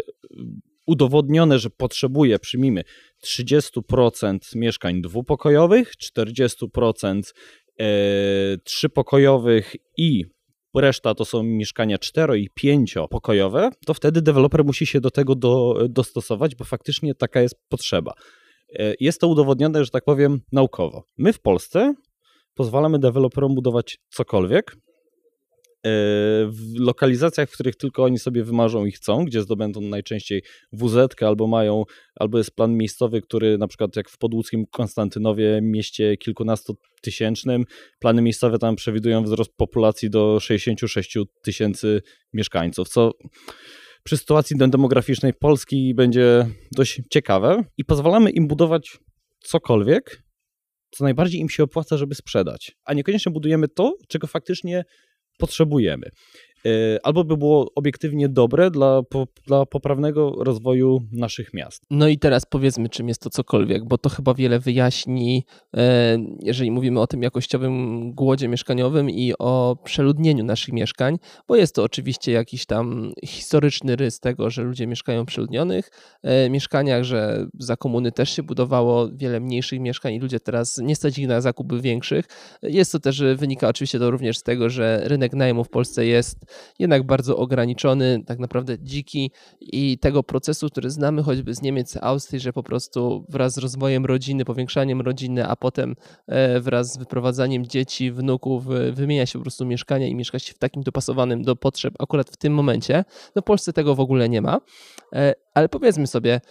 udowodnione, 0.85 1.59
że 1.59 1.69
potrzebuje, 1.69 2.39
przyjmijmy, 2.39 2.83
30% 3.25 4.37
mieszkań 4.55 5.01
dwupokojowych, 5.01 5.93
40% 6.17 7.21
e, 7.79 7.85
trzypokojowych 8.63 9.75
i 9.97 10.25
reszta 10.75 11.15
to 11.15 11.25
są 11.25 11.43
mieszkania 11.43 11.97
cztero 11.97 12.35
i 12.35 12.49
pięciopokojowe, 12.55 13.69
to 13.85 13.93
wtedy 13.93 14.21
deweloper 14.21 14.65
musi 14.65 14.85
się 14.85 15.01
do 15.01 15.11
tego 15.11 15.35
do, 15.35 15.75
dostosować, 15.89 16.55
bo 16.55 16.65
faktycznie 16.65 17.15
taka 17.15 17.41
jest 17.41 17.55
potrzeba. 17.69 18.13
E, 18.79 18.93
jest 18.99 19.21
to 19.21 19.27
udowodnione, 19.27 19.85
że 19.85 19.91
tak 19.91 20.03
powiem, 20.03 20.41
naukowo. 20.51 21.03
My 21.17 21.33
w 21.33 21.39
Polsce 21.39 21.93
pozwalamy 22.53 22.99
deweloperom 22.99 23.55
budować 23.55 23.97
cokolwiek, 24.09 24.75
w 25.83 26.73
lokalizacjach, 26.75 27.49
w 27.49 27.53
których 27.53 27.75
tylko 27.75 28.03
oni 28.03 28.19
sobie 28.19 28.43
wymarzą 28.43 28.85
i 28.85 28.91
chcą, 28.91 29.25
gdzie 29.25 29.41
zdobędą 29.41 29.81
najczęściej 29.81 30.43
WZ 30.73 31.23
albo 31.23 31.47
mają, 31.47 31.83
albo 32.15 32.37
jest 32.37 32.55
plan 32.55 32.77
miejscowy, 32.77 33.21
który 33.21 33.57
na 33.57 33.67
przykład 33.67 33.95
jak 33.95 34.09
w 34.09 34.17
podłódzkim 34.17 34.65
Konstantynowie, 34.65 35.59
mieście 35.61 36.17
kilkunastotysięcznym, 36.17 37.65
plany 37.99 38.21
miejscowe 38.21 38.59
tam 38.59 38.75
przewidują 38.75 39.23
wzrost 39.23 39.51
populacji 39.57 40.09
do 40.09 40.39
66 40.39 41.17
tysięcy 41.43 42.01
mieszkańców, 42.33 42.89
co 42.89 43.11
przy 44.03 44.17
sytuacji 44.17 44.57
demograficznej 44.57 45.33
Polski 45.33 45.93
będzie 45.93 46.47
dość 46.71 47.01
ciekawe 47.09 47.63
i 47.77 47.85
pozwalamy 47.85 48.29
im 48.29 48.47
budować 48.47 48.97
cokolwiek, 49.43 50.23
co 50.91 51.03
najbardziej 51.03 51.41
im 51.41 51.49
się 51.49 51.63
opłaca, 51.63 51.97
żeby 51.97 52.15
sprzedać, 52.15 52.71
a 52.85 52.93
niekoniecznie 52.93 53.31
budujemy 53.31 53.67
to, 53.67 53.93
czego 54.07 54.27
faktycznie 54.27 54.83
potrzebujemy. 55.41 56.11
E, 56.65 56.99
albo 57.03 57.23
by 57.23 57.37
było 57.37 57.71
obiektywnie 57.75 58.29
dobre 58.29 58.71
dla, 58.71 59.03
po, 59.03 59.27
dla 59.47 59.65
poprawnego 59.65 60.35
rozwoju 60.39 60.99
naszych 61.11 61.53
miast. 61.53 61.83
No 61.89 62.07
i 62.07 62.17
teraz 62.17 62.45
powiedzmy, 62.45 62.89
czym 62.89 63.07
jest 63.07 63.21
to 63.21 63.29
cokolwiek, 63.29 63.85
bo 63.85 63.97
to 63.97 64.09
chyba 64.09 64.33
wiele 64.33 64.59
wyjaśni, 64.59 65.45
e, 65.77 66.17
jeżeli 66.39 66.71
mówimy 66.71 66.99
o 66.99 67.07
tym 67.07 67.23
jakościowym 67.23 68.11
głodzie 68.11 68.47
mieszkaniowym 68.47 69.09
i 69.09 69.33
o 69.39 69.77
przeludnieniu 69.83 70.43
naszych 70.43 70.73
mieszkań, 70.73 71.19
bo 71.47 71.55
jest 71.55 71.75
to 71.75 71.83
oczywiście 71.83 72.31
jakiś 72.31 72.65
tam 72.65 73.13
historyczny 73.25 73.95
rys 73.95 74.19
tego, 74.19 74.49
że 74.49 74.63
ludzie 74.63 74.87
mieszkają 74.87 75.23
w 75.23 75.27
przeludnionych 75.27 75.89
e, 76.23 76.49
mieszkaniach, 76.49 77.03
że 77.03 77.47
za 77.59 77.77
komuny 77.77 78.11
też 78.11 78.29
się 78.29 78.43
budowało 78.43 79.09
wiele 79.13 79.39
mniejszych 79.39 79.79
mieszkań 79.79 80.13
i 80.13 80.19
ludzie 80.19 80.39
teraz 80.39 80.77
nie 80.77 80.95
stać 80.95 81.17
ich 81.17 81.27
na 81.27 81.41
zakupy 81.41 81.81
większych. 81.81 82.25
Jest 82.63 82.91
to 82.91 82.99
też, 82.99 83.23
wynika 83.35 83.67
oczywiście 83.67 83.99
to 83.99 84.11
również 84.11 84.37
z 84.37 84.43
tego, 84.43 84.69
że 84.69 85.01
rynek 85.03 85.33
najmu 85.33 85.63
w 85.63 85.69
Polsce 85.69 86.05
jest 86.05 86.50
jednak 86.79 87.03
bardzo 87.03 87.37
ograniczony, 87.37 88.23
tak 88.25 88.39
naprawdę 88.39 88.79
dziki 88.79 89.31
i 89.61 89.97
tego 89.97 90.23
procesu, 90.23 90.69
który 90.69 90.89
znamy 90.89 91.23
choćby 91.23 91.53
z 91.53 91.61
Niemiec, 91.61 91.97
Austrii, 92.01 92.39
że 92.39 92.53
po 92.53 92.63
prostu 92.63 93.25
wraz 93.29 93.53
z 93.53 93.57
rozwojem 93.57 94.05
rodziny, 94.05 94.45
powiększaniem 94.45 95.01
rodziny, 95.01 95.47
a 95.47 95.55
potem 95.55 95.95
e, 96.27 96.59
wraz 96.59 96.93
z 96.93 96.97
wyprowadzaniem 96.97 97.65
dzieci, 97.65 98.11
wnuków, 98.11 98.71
e, 98.71 98.91
wymienia 98.91 99.25
się 99.25 99.39
po 99.39 99.43
prostu 99.43 99.65
mieszkania 99.65 100.07
i 100.07 100.15
mieszka 100.15 100.39
się 100.39 100.53
w 100.53 100.57
takim 100.57 100.83
dopasowanym 100.83 101.41
do 101.41 101.55
potrzeb 101.55 101.93
akurat 101.99 102.29
w 102.29 102.37
tym 102.37 102.53
momencie. 102.53 103.03
No 103.35 103.41
w 103.41 103.45
Polsce 103.45 103.73
tego 103.73 103.95
w 103.95 103.99
ogóle 103.99 104.29
nie 104.29 104.41
ma, 104.41 104.61
e, 105.15 105.33
ale 105.53 105.69
powiedzmy 105.69 106.07
sobie, 106.07 106.41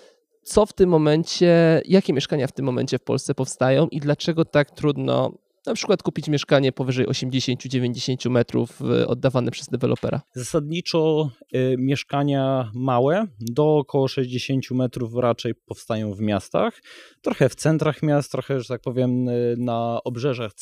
co 0.43 0.67
w 0.67 0.73
tym 0.73 0.91
momencie, 0.91 1.83
jakie 1.85 2.13
mieszkania 2.13 2.47
w 2.47 2.53
tym 2.53 2.65
momencie 2.65 2.99
w 2.99 3.05
Polsce 3.05 3.35
powstają 3.35 3.89
i 3.89 4.01
dlaczego 4.01 4.45
tak 4.45 4.71
trudno 4.71 5.33
na 5.67 5.75
przykład 5.75 6.03
kupić 6.03 6.29
mieszkanie 6.29 6.73
powyżej 6.73 7.07
80-90 7.07 8.31
metrów 8.31 8.81
y, 8.81 9.07
oddawane 9.07 9.51
przez 9.51 9.69
dewelopera? 9.69 10.21
Zasadniczo 10.35 11.31
y, 11.55 11.77
mieszkania 11.79 12.71
małe 12.75 13.27
do 13.41 13.77
około 13.77 14.09
60 14.09 14.71
metrów 14.71 15.15
raczej 15.15 15.55
powstają 15.55 16.13
w 16.15 16.21
miastach, 16.21 16.81
trochę 17.23 17.49
w 17.49 17.55
centrach 17.55 18.03
miast, 18.03 18.33
trochę, 18.33 18.61
że 18.61 18.69
tak 18.69 18.81
powiem, 18.81 19.29
y, 19.29 19.55
na 19.59 19.99
obrzeżach 20.05 20.53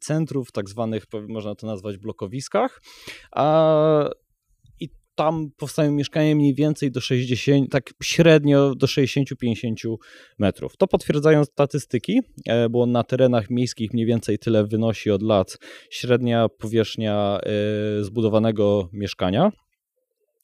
centrów, 0.00 0.52
tak 0.52 0.68
zwanych, 0.68 1.04
można 1.28 1.54
to 1.54 1.66
nazwać 1.66 1.98
blokowiskach, 1.98 2.82
a 3.32 4.10
tam 5.20 5.50
powstają 5.56 5.92
mieszkania 5.92 6.34
mniej 6.34 6.54
więcej 6.54 6.90
do 6.90 7.00
60, 7.00 7.70
tak 7.70 7.90
średnio 8.02 8.74
do 8.74 8.86
60-50 8.86 9.96
metrów. 10.38 10.76
To 10.76 10.86
potwierdzają 10.86 11.44
statystyki, 11.44 12.20
e, 12.46 12.68
bo 12.68 12.86
na 12.86 13.04
terenach 13.04 13.50
miejskich 13.50 13.92
mniej 13.92 14.06
więcej 14.06 14.38
tyle 14.38 14.66
wynosi 14.66 15.10
od 15.10 15.22
lat 15.22 15.58
średnia 15.90 16.48
powierzchnia 16.48 17.40
e, 17.42 18.04
zbudowanego 18.04 18.88
mieszkania. 18.92 19.52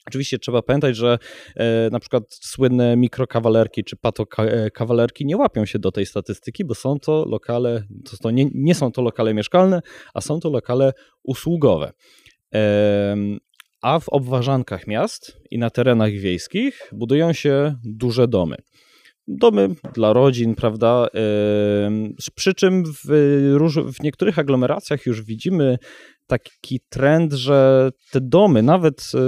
Oczywiście 0.07 0.39
trzeba 0.39 0.63
pamiętać, 0.63 0.97
że 0.97 1.19
e, 1.57 1.91
na 1.91 2.01
przykład 2.01 2.23
słynne 2.31 2.97
mikrokawalerki 2.97 3.85
czy 3.85 3.97
patokawalerki 3.97 5.27
nie 5.27 5.37
łapią 5.37 5.65
się 5.67 5.79
do 5.79 5.93
tej 5.93 6.07
statystyki, 6.07 6.65
bo 6.65 6.75
są 6.75 6.99
to 6.99 7.25
lokale, 7.29 7.83
to, 8.11 8.17
to 8.17 8.31
nie, 8.31 8.47
nie 8.55 8.75
są 8.75 8.93
to 8.93 9.03
lokale 9.03 9.35
mieszkalne, 9.35 9.81
a 10.15 10.21
są 10.21 10.41
to 10.41 10.51
lokale 10.51 10.93
usługowe 11.23 11.93
a 13.87 14.01
w 14.01 14.09
obwarzankach 14.09 14.87
miast 14.87 15.37
i 15.51 15.59
na 15.59 15.71
terenach 15.71 16.13
wiejskich 16.13 16.91
budują 16.93 17.33
się 17.33 17.75
duże 17.85 18.29
domy. 18.29 18.57
Domy 19.29 19.69
dla 19.95 20.13
rodzin, 20.13 20.55
prawda? 20.55 21.07
Przy 22.35 22.55
czym 22.55 22.85
w, 22.85 23.07
w 23.93 24.03
niektórych 24.03 24.39
aglomeracjach 24.39 25.07
już 25.07 25.23
widzimy 25.23 25.79
taki 26.27 26.81
trend, 26.89 27.33
że 27.33 27.91
te 28.13 28.21
domy, 28.21 28.63
nawet 28.63 29.11
y, 29.15 29.19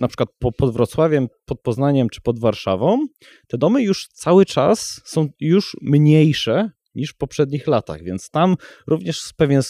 na 0.00 0.08
przykład 0.08 0.28
pod 0.58 0.72
Wrocławiem, 0.72 1.28
pod 1.44 1.60
Poznaniem 1.60 2.08
czy 2.08 2.20
pod 2.20 2.38
Warszawą, 2.38 3.06
te 3.48 3.58
domy 3.58 3.82
już 3.82 4.08
cały 4.08 4.46
czas 4.46 5.00
są 5.04 5.28
już 5.40 5.76
mniejsze 5.82 6.70
niż 6.94 7.10
w 7.10 7.16
poprzednich 7.16 7.66
latach, 7.66 8.02
więc 8.02 8.30
tam 8.30 8.56
również 8.86 9.22
w 9.22 9.34
pewien, 9.34 9.62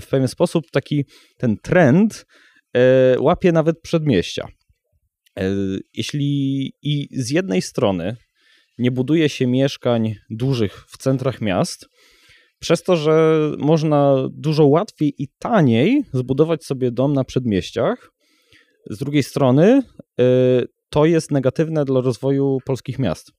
w 0.00 0.06
pewien 0.10 0.28
sposób 0.28 0.70
taki 0.70 1.04
ten 1.36 1.56
trend 1.62 2.24
E, 2.24 2.47
łapie 3.18 3.52
nawet 3.52 3.80
przedmieścia. 3.80 4.48
E, 5.38 5.54
jeśli 5.94 6.72
i 6.82 7.08
z 7.12 7.30
jednej 7.30 7.62
strony 7.62 8.16
nie 8.78 8.90
buduje 8.90 9.28
się 9.28 9.46
mieszkań 9.46 10.14
dużych 10.30 10.84
w 10.88 10.98
centrach 10.98 11.40
miast, 11.40 11.88
przez 12.58 12.82
to, 12.82 12.96
że 12.96 13.40
można 13.58 14.28
dużo 14.32 14.66
łatwiej 14.66 15.22
i 15.22 15.28
taniej 15.38 16.04
zbudować 16.12 16.64
sobie 16.64 16.90
dom 16.90 17.12
na 17.12 17.24
przedmieściach, 17.24 18.10
z 18.90 18.98
drugiej 18.98 19.22
strony 19.22 19.82
e, 20.20 20.24
to 20.90 21.06
jest 21.06 21.30
negatywne 21.30 21.84
dla 21.84 22.00
rozwoju 22.00 22.58
polskich 22.64 22.98
miast. 22.98 23.32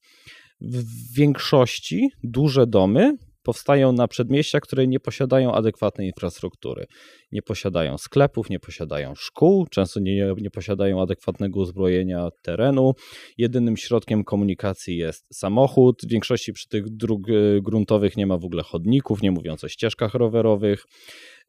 W 0.61 1.13
większości 1.15 2.09
duże 2.23 2.67
domy 2.67 3.17
powstają 3.43 3.91
na 3.91 4.07
przedmieściach, 4.07 4.61
które 4.61 4.87
nie 4.87 4.99
posiadają 4.99 5.53
adekwatnej 5.53 6.07
infrastruktury. 6.07 6.85
Nie 7.31 7.41
posiadają 7.41 7.97
sklepów, 7.97 8.49
nie 8.49 8.59
posiadają 8.59 9.15
szkół, 9.15 9.67
często 9.67 9.99
nie, 9.99 10.33
nie 10.37 10.51
posiadają 10.51 11.01
adekwatnego 11.01 11.59
uzbrojenia 11.59 12.29
terenu. 12.41 12.93
Jedynym 13.37 13.77
środkiem 13.77 14.23
komunikacji 14.23 14.97
jest 14.97 15.25
samochód. 15.33 16.01
W 16.03 16.09
większości 16.09 16.53
przy 16.53 16.69
tych 16.69 16.89
dróg 16.89 17.29
e, 17.29 17.61
gruntowych 17.61 18.17
nie 18.17 18.27
ma 18.27 18.37
w 18.37 18.45
ogóle 18.45 18.63
chodników, 18.63 19.21
nie 19.21 19.31
mówiąc 19.31 19.63
o 19.63 19.67
ścieżkach 19.67 20.13
rowerowych. 20.13 20.85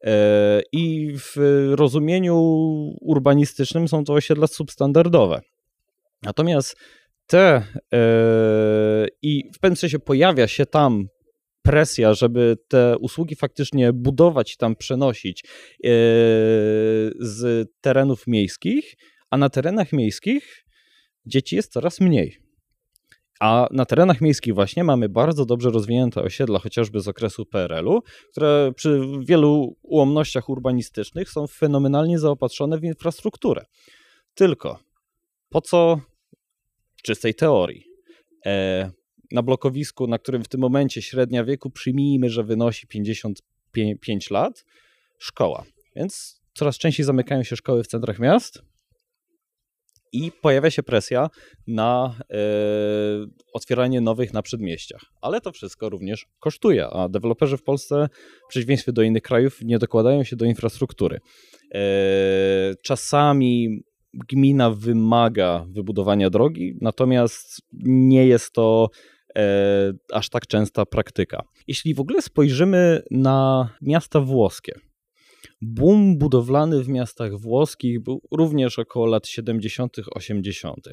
E, 0.03 0.61
I 0.71 1.13
w 1.17 1.35
rozumieniu 1.71 2.35
urbanistycznym 3.01 3.87
są 3.87 4.03
to 4.03 4.13
osiedla 4.13 4.47
substandardowe. 4.47 5.41
Natomiast 6.23 6.75
te 7.31 7.63
yy, 7.91 9.07
i 9.21 9.51
w 9.53 9.59
pewnym 9.59 9.77
sensie 9.77 9.99
pojawia 9.99 10.47
się 10.47 10.65
tam 10.65 11.07
presja, 11.61 12.13
żeby 12.13 12.57
te 12.67 12.97
usługi 12.97 13.35
faktycznie 13.35 13.93
budować 13.93 14.53
i 14.53 14.57
tam 14.57 14.75
przenosić 14.75 15.43
e, 15.43 15.47
z 17.19 17.69
terenów 17.81 18.27
miejskich, 18.27 18.95
a 19.29 19.37
na 19.37 19.49
terenach 19.49 19.93
miejskich 19.93 20.65
dzieci 21.25 21.55
jest 21.55 21.71
coraz 21.71 21.99
mniej. 21.99 22.37
A 23.39 23.67
na 23.71 23.85
terenach 23.85 24.21
miejskich 24.21 24.53
właśnie 24.53 24.83
mamy 24.83 25.09
bardzo 25.09 25.45
dobrze 25.45 25.69
rozwinięte 25.69 26.21
osiedla, 26.21 26.59
chociażby 26.59 26.99
z 26.99 27.07
okresu 27.07 27.45
PRL-u, 27.45 28.01
które 28.31 28.71
przy 28.75 29.01
wielu 29.27 29.75
ułomnościach 29.81 30.49
urbanistycznych 30.49 31.29
są 31.29 31.47
fenomenalnie 31.47 32.19
zaopatrzone 32.19 32.79
w 32.79 32.83
infrastrukturę. 32.83 33.65
Tylko 34.33 34.79
po 35.49 35.61
co 35.61 35.99
w 36.95 37.01
czystej 37.01 37.35
teorii? 37.35 37.85
E, 38.45 38.91
na 39.31 39.41
blokowisku, 39.41 40.07
na 40.07 40.19
którym 40.19 40.43
w 40.43 40.47
tym 40.47 40.61
momencie 40.61 41.01
średnia 41.01 41.43
wieku 41.43 41.69
przyjmijmy, 41.69 42.29
że 42.29 42.43
wynosi 42.43 42.87
55 42.87 44.31
lat, 44.31 44.65
szkoła. 45.19 45.63
Więc 45.95 46.41
coraz 46.53 46.77
częściej 46.77 47.05
zamykają 47.05 47.43
się 47.43 47.55
szkoły 47.55 47.83
w 47.83 47.87
centrach 47.87 48.19
miast 48.19 48.61
i 50.13 50.31
pojawia 50.41 50.69
się 50.69 50.83
presja 50.83 51.29
na 51.67 52.15
e, 52.29 52.35
otwieranie 53.53 54.01
nowych 54.01 54.33
na 54.33 54.41
przedmieściach. 54.41 55.01
Ale 55.21 55.41
to 55.41 55.51
wszystko 55.51 55.89
również 55.89 56.25
kosztuje, 56.39 56.87
a 56.87 57.09
deweloperzy 57.09 57.57
w 57.57 57.63
Polsce, 57.63 58.09
w 58.45 58.49
przeciwieństwie 58.49 58.91
do 58.91 59.01
innych 59.01 59.23
krajów, 59.23 59.61
nie 59.61 59.79
dokładają 59.79 60.23
się 60.23 60.35
do 60.35 60.45
infrastruktury. 60.45 61.19
E, 61.73 61.79
czasami 62.83 63.83
gmina 64.13 64.71
wymaga 64.71 65.65
wybudowania 65.69 66.29
drogi, 66.29 66.77
natomiast 66.81 67.61
nie 67.83 68.27
jest 68.27 68.53
to 68.53 68.89
e, 69.37 69.93
aż 70.11 70.29
tak 70.29 70.47
częsta 70.47 70.85
praktyka. 70.85 71.43
Jeśli 71.67 71.93
w 71.93 71.99
ogóle 71.99 72.21
spojrzymy 72.21 73.01
na 73.11 73.69
miasta 73.81 74.19
włoskie, 74.19 74.73
boom 75.61 76.17
budowlany 76.17 76.83
w 76.83 76.87
miastach 76.89 77.39
włoskich 77.39 78.03
był 78.03 78.21
również 78.31 78.79
około 78.79 79.05
lat 79.05 79.27
70., 79.27 79.97
80. 80.11 80.87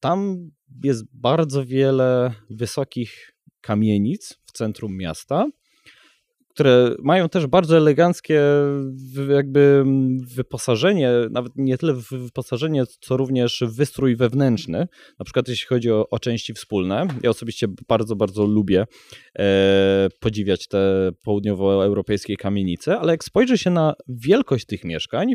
Tam 0.00 0.50
jest 0.84 1.04
bardzo 1.12 1.66
wiele 1.66 2.34
wysokich 2.50 3.32
kamienic 3.60 4.38
w 4.46 4.52
centrum 4.52 4.96
miasta, 4.96 5.46
które 6.60 6.94
mają 6.98 7.28
też 7.28 7.46
bardzo 7.46 7.76
eleganckie 7.76 8.42
jakby 9.30 9.84
wyposażenie, 10.34 11.10
nawet 11.30 11.52
nie 11.56 11.78
tyle 11.78 11.94
wyposażenie, 12.10 12.84
co 13.00 13.16
również 13.16 13.64
wystrój 13.66 14.16
wewnętrzny, 14.16 14.88
na 15.18 15.24
przykład 15.24 15.48
jeśli 15.48 15.66
chodzi 15.66 15.90
o, 15.90 16.08
o 16.10 16.18
części 16.18 16.54
wspólne. 16.54 17.06
Ja 17.22 17.30
osobiście 17.30 17.66
bardzo, 17.88 18.16
bardzo 18.16 18.44
lubię 18.44 18.86
e, 19.38 20.08
podziwiać 20.20 20.68
te 20.68 21.10
południowoeuropejskie 21.24 22.36
kamienice, 22.36 22.98
ale 22.98 23.12
jak 23.12 23.24
spojrzy 23.24 23.58
się 23.58 23.70
na 23.70 23.94
wielkość 24.08 24.66
tych 24.66 24.84
mieszkań, 24.84 25.32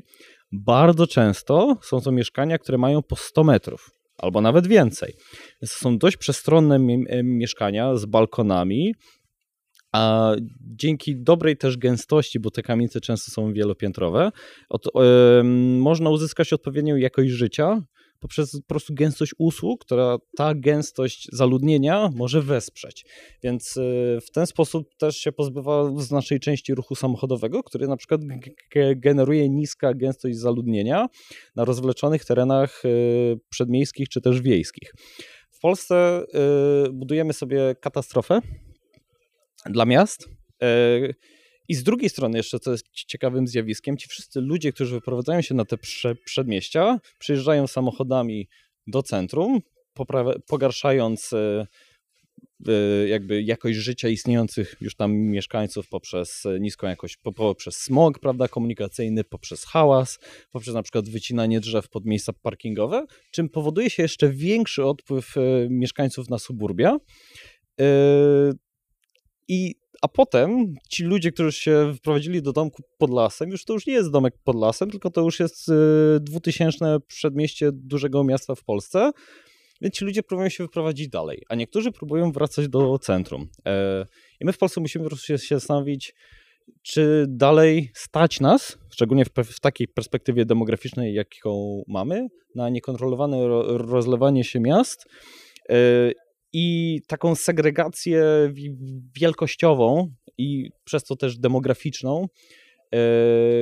bardzo 0.52 1.08
często 1.08 1.78
są 1.82 2.02
to 2.02 2.12
mieszkania, 2.12 2.58
które 2.58 2.78
mają 2.78 3.04
po 3.04 3.16
100 3.16 3.44
metrów 3.44 3.90
albo 4.18 4.42
nawet 4.42 4.68
więcej. 4.68 5.14
Więc 5.62 5.72
są 5.72 5.98
dość 5.98 6.18
przestronne 6.18 6.80
mieszkania 7.24 7.96
z 7.96 8.06
balkonami, 8.06 8.94
a 9.96 10.32
dzięki 10.62 11.16
dobrej 11.16 11.58
też 11.58 11.78
gęstości, 11.78 12.40
bo 12.40 12.52
te 12.52 12.62
kamienice 12.62 13.02
często 13.02 13.32
są 13.32 13.54
wielopiętrowe, 13.54 14.32
od, 14.70 14.88
można 15.80 16.10
uzyskać 16.10 16.54
odpowiednią 16.54 16.96
jakość 16.96 17.32
życia 17.32 17.82
poprzez 18.20 18.52
po 18.52 18.68
prostu 18.68 18.94
gęstość 18.94 19.32
usług, 19.38 19.86
która 19.86 20.18
ta 20.38 20.56
gęstość 20.56 21.28
zaludnienia 21.32 22.10
może 22.16 22.42
wesprzeć. 22.42 23.06
Więc 23.44 23.76
yy, 23.76 24.22
w 24.22 24.32
ten 24.32 24.48
sposób 24.48 24.96
też 24.98 25.18
się 25.18 25.32
pozbywa 25.32 25.92
znacznej 25.98 26.40
części 26.40 26.76
ruchu 26.76 26.96
samochodowego, 26.96 27.64
który 27.64 27.88
na 27.88 27.98
przykład 27.98 28.22
generuje 28.96 29.50
niska 29.50 29.94
gęstość 29.94 30.38
zaludnienia 30.38 31.08
na 31.56 31.66
rozwleczonych 31.66 32.26
terenach 32.26 32.82
yy, 32.84 33.40
przedmiejskich 33.50 34.10
czy 34.10 34.22
też 34.22 34.42
wiejskich. 34.42 34.94
W 35.52 35.60
Polsce 35.60 36.24
y, 36.88 36.92
budujemy 36.92 37.34
sobie 37.34 37.76
katastrofę, 37.82 38.42
dla 39.70 39.86
miast. 39.86 40.30
E, 40.62 40.68
I 41.68 41.76
z 41.76 41.84
drugiej 41.84 42.10
strony, 42.10 42.38
jeszcze 42.38 42.60
co 42.60 42.72
jest 42.72 42.86
ciekawym 42.92 43.48
zjawiskiem, 43.48 43.98
ci 43.98 44.10
wszyscy 44.10 44.42
ludzie, 44.42 44.74
którzy 44.74 44.96
wyprowadzają 44.96 45.42
się 45.42 45.56
na 45.56 45.66
te 45.66 45.78
przedmieścia, 46.26 47.00
przyjeżdżają 47.20 47.68
samochodami 47.68 48.48
do 48.88 49.04
centrum, 49.04 49.60
pogarszając 50.48 51.34
e, 51.34 51.68
e, 52.68 53.08
jakby 53.08 53.42
jakość 53.42 53.78
życia 53.78 54.10
istniejących 54.10 54.76
już 54.82 54.96
tam 54.96 55.14
mieszkańców 55.14 55.90
poprzez 55.90 56.44
niską 56.60 56.88
jakość, 56.88 57.18
poprzez 57.18 57.78
smog 57.78 58.20
prawda, 58.20 58.48
komunikacyjny, 58.48 59.24
poprzez 59.24 59.66
hałas, 59.66 60.20
poprzez 60.52 60.74
na 60.74 60.84
przykład 60.84 61.10
wycinanie 61.10 61.60
drzew 61.60 61.90
pod 61.90 62.06
miejsca 62.06 62.34
parkingowe, 62.34 63.06
czym 63.32 63.50
powoduje 63.50 63.90
się 63.90 64.04
jeszcze 64.04 64.30
większy 64.30 64.86
odpływ 64.86 65.36
mieszkańców 65.70 66.30
na 66.30 66.40
suburbia. 66.40 66.98
I, 69.48 69.76
a 70.02 70.08
potem 70.08 70.74
ci 70.90 71.04
ludzie, 71.04 71.32
którzy 71.32 71.52
się 71.52 71.94
wprowadzili 71.98 72.42
do 72.42 72.54
domku 72.54 72.84
pod 72.98 73.10
lasem, 73.10 73.50
już 73.50 73.66
to 73.66 73.74
już 73.74 73.88
nie 73.88 73.94
jest 73.94 74.12
domek 74.12 74.34
pod 74.44 74.56
lasem, 74.56 74.92
tylko 74.92 75.10
to 75.10 75.22
już 75.22 75.40
jest 75.40 75.70
y, 75.70 75.74
dwutysięczne 76.22 77.00
przedmieście 77.08 77.70
dużego 77.74 78.24
miasta 78.24 78.56
w 78.56 78.64
Polsce. 78.64 79.12
Więc 79.82 79.96
ci 79.96 80.06
ludzie 80.06 80.24
próbują 80.24 80.50
się 80.50 80.64
wyprowadzić 80.64 81.10
dalej, 81.10 81.44
a 81.50 81.56
niektórzy 81.56 81.92
próbują 81.92 82.32
wracać 82.32 82.68
do 82.68 83.00
centrum. 83.00 83.48
E, 83.66 84.06
I 84.40 84.46
my 84.46 84.54
w 84.54 84.58
Polsce 84.58 84.82
musimy 84.82 85.10
się, 85.18 85.38
się 85.38 85.56
zastanowić, 85.56 86.14
czy 86.82 87.26
dalej 87.30 87.92
stać 87.94 88.40
nas, 88.40 88.78
szczególnie 88.94 89.26
w, 89.26 89.30
w, 89.30 89.60
takiej 89.60 89.88
perspektywie 89.88 90.46
demograficznej, 90.46 91.14
jaką 91.14 91.84
mamy, 91.88 92.28
na 92.56 92.70
niekontrolowane 92.70 93.48
ro, 93.48 93.78
rozlewanie 93.78 94.44
się 94.44 94.60
miast 94.60 95.06
e, 95.70 95.76
i 96.58 97.02
taką 97.08 97.36
segregację 97.36 98.24
wielkościową 99.16 100.12
i 100.38 100.70
przez 100.84 101.04
to 101.04 101.16
też 101.16 101.38
demograficzną, 101.38 102.28
yy, 102.92 103.00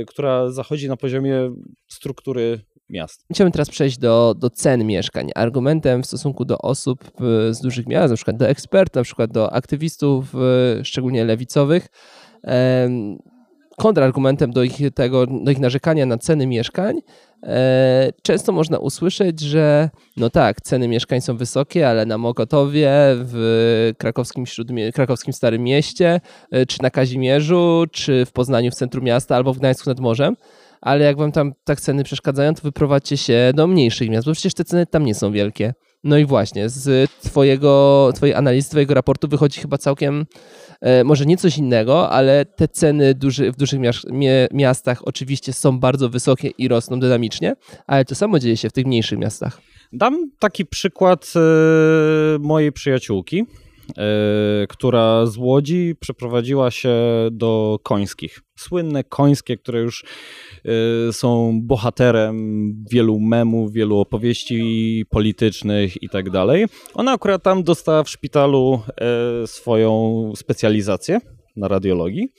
która 0.08 0.52
zachodzi 0.52 0.88
na 0.88 0.98
poziomie 0.98 1.56
struktury 1.88 2.62
miast. 2.90 3.26
Chciałbym 3.34 3.52
teraz 3.52 3.70
przejść 3.70 3.98
do, 3.98 4.36
do 4.38 4.50
cen 4.50 4.86
mieszkań. 4.86 5.30
Argumentem 5.36 6.04
w 6.04 6.06
stosunku 6.06 6.46
do 6.46 6.58
osób 6.58 7.12
z 7.52 7.62
dużych 7.62 7.88
miast, 7.88 8.10
na 8.10 8.16
przykład 8.16 8.38
do 8.38 8.48
ekspertów, 8.48 8.96
na 8.96 9.04
przykład 9.04 9.32
do 9.32 9.54
aktywistów, 9.54 10.36
e, 10.36 10.86
szczególnie 10.86 11.26
lewicowych, 11.26 11.88
kontrargumentem 13.78 14.52
do 14.52 14.64
ich, 14.64 14.78
tego, 14.96 15.28
do 15.28 15.52
ich 15.52 15.60
narzekania 15.60 16.06
na 16.06 16.18
ceny 16.18 16.48
mieszkań 16.48 17.02
e, 17.44 18.10
często 18.22 18.52
można 18.52 18.78
usłyszeć, 18.78 19.40
że 19.40 19.90
no 20.18 20.30
tak, 20.30 20.62
ceny 20.62 20.88
mieszkań 20.88 21.22
są 21.22 21.38
wysokie, 21.38 21.90
ale 21.90 22.06
na 22.06 22.18
Mokotowie, 22.18 22.92
w 23.16 23.92
krakowskim, 23.98 24.46
krakowskim 24.94 25.34
Starym 25.34 25.64
Mieście, 25.64 26.22
e, 26.52 26.66
czy 26.66 26.82
na 26.82 26.90
Kazimierzu, 26.90 27.84
czy 27.92 28.26
w 28.26 28.32
Poznaniu 28.32 28.72
w 28.72 28.76
centrum 28.76 29.06
miasta, 29.06 29.36
albo 29.36 29.54
w 29.54 29.60
Gdańsku 29.60 29.90
nad 29.90 30.00
morzem, 30.00 30.36
ale 30.82 31.06
jak 31.06 31.18
wam 31.18 31.32
tam 31.32 31.54
tak 31.64 31.82
ceny 31.82 32.04
przeszkadzają, 32.04 32.54
to 32.54 32.62
wyprowadźcie 32.62 33.18
się 33.18 33.52
do 33.56 33.68
mniejszych 33.68 34.10
miast, 34.10 34.28
bo 34.28 34.34
przecież 34.34 34.54
te 34.54 34.64
ceny 34.64 34.86
tam 34.86 35.06
nie 35.06 35.16
są 35.16 35.32
wielkie. 35.32 35.74
No 36.04 36.18
i 36.18 36.26
właśnie, 36.26 36.70
z 36.70 37.12
twojego, 37.12 38.10
twojej 38.16 38.36
analizy, 38.36 38.70
twojego 38.70 38.94
raportu 38.94 39.28
wychodzi 39.28 39.62
chyba 39.62 39.78
całkiem, 39.78 40.26
e, 40.82 41.04
może 41.04 41.26
nie 41.26 41.38
coś 41.38 41.58
innego, 41.58 42.10
ale 42.10 42.46
te 42.46 42.68
ceny 42.68 43.14
duży, 43.14 43.52
w 43.52 43.56
dużych 43.56 43.80
miastach 44.54 45.08
oczywiście 45.08 45.54
są 45.54 45.80
bardzo 45.80 46.10
wysokie 46.10 46.50
i 46.58 46.68
rosną 46.68 47.00
dynamicznie, 47.00 47.56
ale 47.88 48.06
to 48.06 48.16
samo 48.16 48.40
dzieje 48.40 48.58
się 48.58 48.70
w 48.70 48.74
tych 48.74 48.86
mniejszych 48.86 49.20
miastach. 49.20 49.62
Dam 49.94 50.32
taki 50.40 50.66
przykład 50.66 51.34
e, 51.36 51.40
mojej 52.40 52.72
przyjaciółki, 52.72 53.46
która 54.70 55.26
z 55.26 55.38
Łodzi 55.38 55.96
przeprowadziła 56.00 56.72
się 56.72 56.96
do 57.32 57.80
Końskich. 57.84 58.42
Słynne 58.56 59.04
Końskie, 59.04 59.58
które 59.58 59.80
już 59.80 60.06
Y, 61.10 61.14
są 61.14 61.60
bohaterem 61.62 62.36
wielu 62.92 63.20
memów, 63.20 63.74
wielu 63.74 64.00
opowieści 64.00 65.06
politycznych 65.10 66.04
i 66.04 66.10
tak 66.10 66.30
dalej. 66.30 66.66
Ona 66.94 67.12
akurat 67.12 67.44
tam 67.44 67.64
dostała 67.64 68.04
w 68.04 68.10
szpitalu 68.10 68.82
e, 69.02 69.48
swoją 69.48 70.32
specjalizację 70.36 71.20
na 71.56 71.68
radiologii 71.68 72.30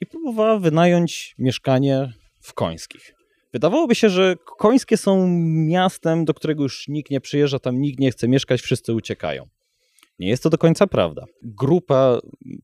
i 0.00 0.06
próbowała 0.06 0.58
wynająć 0.58 1.34
mieszkanie 1.38 2.12
w 2.40 2.54
Końskich. 2.54 3.14
Wydawałoby 3.52 3.94
się, 3.94 4.10
że 4.10 4.34
Końskie 4.58 4.96
są 4.96 5.28
miastem, 5.66 6.24
do 6.24 6.34
którego 6.34 6.62
już 6.62 6.88
nikt 6.88 7.10
nie 7.10 7.20
przyjeżdża, 7.20 7.58
tam 7.58 7.80
nikt 7.80 8.00
nie 8.00 8.10
chce 8.10 8.28
mieszkać, 8.28 8.60
wszyscy 8.60 8.92
uciekają. 8.92 9.48
Nie 10.18 10.28
jest 10.28 10.42
to 10.42 10.50
do 10.50 10.58
końca 10.58 10.86
prawda. 10.86 11.24
Grupa 11.42 12.18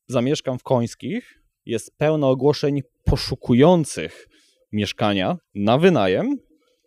Zamieszkam 0.09 0.59
w 0.59 0.63
Końskich 0.63 1.43
jest 1.67 1.97
pełna 1.99 2.29
ogłoszeń 2.29 2.81
poszukujących 3.05 4.29
mieszkania 4.73 5.37
na 5.55 5.79
wynajem, 5.79 6.37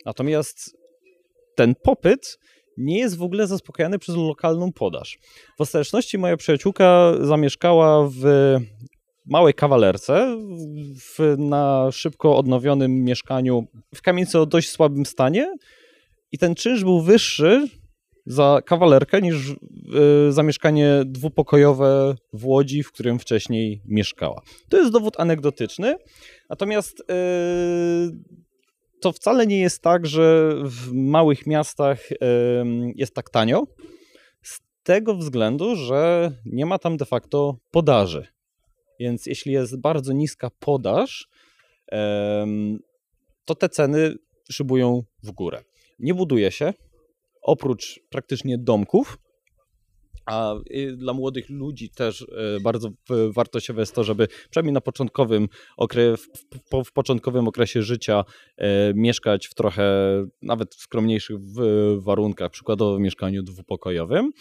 natomiast 0.06 0.78
ten 1.56 1.76
popyt 1.84 2.38
nie 2.78 3.00
jest 3.00 3.18
w 3.18 3.24
ogóle 3.24 3.48
zaspokajany 3.48 4.00
przez 4.00 4.16
lokalną 4.16 4.72
podaż. 4.74 5.18
W 5.58 5.62
ostateczności 5.62 6.18
moja 6.18 6.38
przyjaciółka 6.38 7.14
zamieszkała 7.22 8.10
w 8.10 8.56
małej 9.26 9.54
kawalerce, 9.54 10.38
w, 11.00 11.36
na 11.38 11.92
szybko 11.92 12.38
odnowionym 12.38 13.04
mieszkaniu 13.04 13.68
w 13.96 14.02
kamienicy 14.02 14.40
o 14.40 14.46
dość 14.46 14.70
słabym 14.70 15.06
stanie 15.06 15.56
i 16.32 16.38
ten 16.38 16.56
czynsz 16.56 16.84
był 16.84 17.02
wyższy 17.02 17.68
za 18.26 18.62
kawalerkę 18.66 19.22
niż 19.22 19.50
y, 19.50 20.32
za 20.32 20.44
mieszkanie 20.44 21.04
dwupokojowe 21.06 22.16
w 22.34 22.46
Łodzi, 22.46 22.84
w 22.84 22.92
którym 22.92 23.20
wcześniej 23.20 23.82
mieszkała. 23.86 24.42
To 24.70 24.78
jest 24.78 24.92
dowód 24.92 25.20
anegdotyczny, 25.20 25.96
natomiast 26.50 27.00
y, 27.00 27.04
to 29.02 29.12
wcale 29.12 29.48
nie 29.48 29.60
jest 29.60 29.82
tak, 29.82 30.06
że 30.06 30.56
w 30.64 30.94
małych 30.94 31.48
miastach 31.48 32.12
y, 32.12 32.16
jest 32.96 33.16
tak 33.16 33.30
tanio, 33.30 33.64
z 34.42 34.60
tego 34.84 35.16
względu, 35.16 35.76
że 35.76 36.32
nie 36.46 36.66
ma 36.66 36.80
tam 36.80 36.98
de 36.98 37.06
facto 37.06 37.58
podaży. 37.72 38.28
Więc 39.00 39.26
jeśli 39.26 39.52
jest 39.52 39.82
bardzo 39.82 40.14
niska 40.14 40.50
podaż, 40.60 41.28
to 43.46 43.56
te 43.56 43.70
ceny 43.70 44.16
szybują 44.52 45.04
w 45.24 45.32
górę. 45.32 45.64
Nie 46.00 46.14
buduje 46.14 46.52
się, 46.52 46.74
oprócz 47.46 48.00
praktycznie 48.10 48.58
domków, 48.58 49.18
a 50.26 50.56
dla 50.96 51.14
młodych 51.14 51.50
ludzi 51.50 51.90
też 51.90 52.22
e, 52.22 52.60
bardzo 52.60 52.90
wartościowe 53.30 53.82
jest 53.82 53.96
to, 53.96 54.04
żeby 54.04 54.28
przynajmniej 54.50 54.74
na 54.74 54.82
początkowym 54.82 55.48
okre, 55.78 56.18
w, 56.18 56.28
w, 56.86 56.92
początkowym 56.92 57.48
okresie 57.48 57.84
życia 57.84 58.24
e, 58.58 58.94
mieszkać 58.94 59.48
w 59.48 59.54
trochę 59.54 59.86
nawet 60.42 60.76
skromniejszych 60.76 61.38
warunkach, 61.98 62.52
przykładowo 62.52 62.98
w 62.98 63.00
mieszkaniu 63.00 63.44
dwupokojowym. 63.44 64.32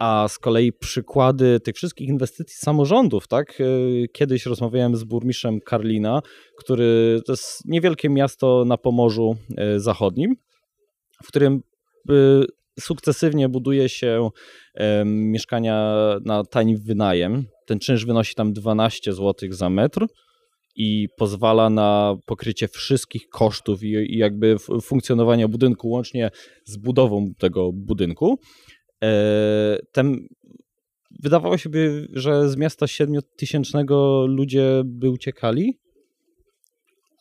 A 0.00 0.26
z 0.28 0.38
kolei 0.38 0.72
przykłady 0.72 1.60
tych 1.60 1.76
wszystkich 1.76 2.08
inwestycji 2.08 2.56
samorządów, 2.56 3.28
tak? 3.28 3.60
E, 3.60 3.64
kiedyś 4.08 4.46
rozmawiałem 4.46 4.96
z 4.96 5.04
burmistrzem 5.04 5.60
Karlina, 5.60 6.22
który 6.58 7.20
to 7.26 7.32
jest 7.32 7.64
niewielkie 7.64 8.08
miasto 8.08 8.64
na 8.66 8.76
Pomorzu 8.76 9.36
Zachodnim, 9.76 10.36
w 11.24 11.28
którym 11.28 11.62
sukcesywnie 12.80 13.48
buduje 13.48 13.88
się 13.88 14.28
mieszkania 15.04 15.94
na 16.24 16.44
tani 16.44 16.76
wynajem. 16.76 17.44
ten 17.66 17.78
czynsz 17.78 18.04
wynosi 18.04 18.34
tam 18.34 18.52
12 18.52 19.12
zł 19.12 19.48
za 19.50 19.70
metr 19.70 20.06
i 20.76 21.08
pozwala 21.16 21.70
na 21.70 22.16
pokrycie 22.26 22.68
wszystkich 22.68 23.28
kosztów 23.28 23.82
i, 23.82 24.18
jakby 24.18 24.56
funkcjonowania 24.82 25.48
budynku 25.48 25.88
łącznie 25.88 26.30
z 26.64 26.76
budową 26.76 27.34
tego 27.38 27.72
budynku. 27.72 28.38
E, 29.04 29.78
ten, 29.92 30.28
wydawało 31.22 31.58
się, 31.58 31.68
by, 31.68 32.08
że 32.12 32.48
z 32.48 32.56
miasta 32.56 32.86
7000 32.86 33.78
ludzie 34.26 34.82
by 34.84 35.10
uciekali, 35.10 35.78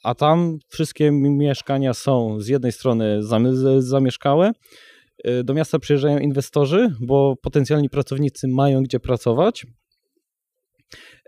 a 0.04 0.16
tam 0.16 0.58
wszystkie 0.68 1.12
mieszkania 1.12 1.94
są 1.94 2.40
z 2.40 2.48
jednej 2.48 2.72
strony 2.72 3.20
zamieszkałe, 3.80 4.52
e, 5.24 5.44
do 5.44 5.54
miasta 5.54 5.80
przyjeżdżają 5.80 6.20
inwestorzy, 6.20 6.96
bo 7.02 7.36
potencjalni 7.42 7.90
pracownicy 7.90 8.48
mają 8.48 8.84
gdzie 8.84 9.00
pracować, 9.00 9.66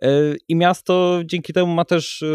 E, 0.02 0.36
I 0.48 0.56
miasto 0.56 1.22
dzięki 1.26 1.54
temu 1.54 1.74
ma 1.74 1.86
też 1.86 2.22
e, 2.22 2.28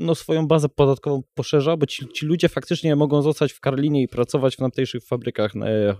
no, 0.00 0.14
swoją 0.14 0.46
bazę 0.46 0.68
podatkową 0.68 1.22
poszerza, 1.34 1.76
bo 1.76 1.86
ci, 1.86 2.08
ci, 2.08 2.26
ludzie 2.26 2.48
faktycznie 2.48 2.96
mogą 2.96 3.22
zostać 3.22 3.52
w 3.52 3.60
Karlinie 3.60 4.02
i 4.02 4.08
pracować 4.08 4.54
w 4.54 4.58
tamtejszych 4.58 5.04
fabrykach 5.04 5.56
e, 5.56 5.94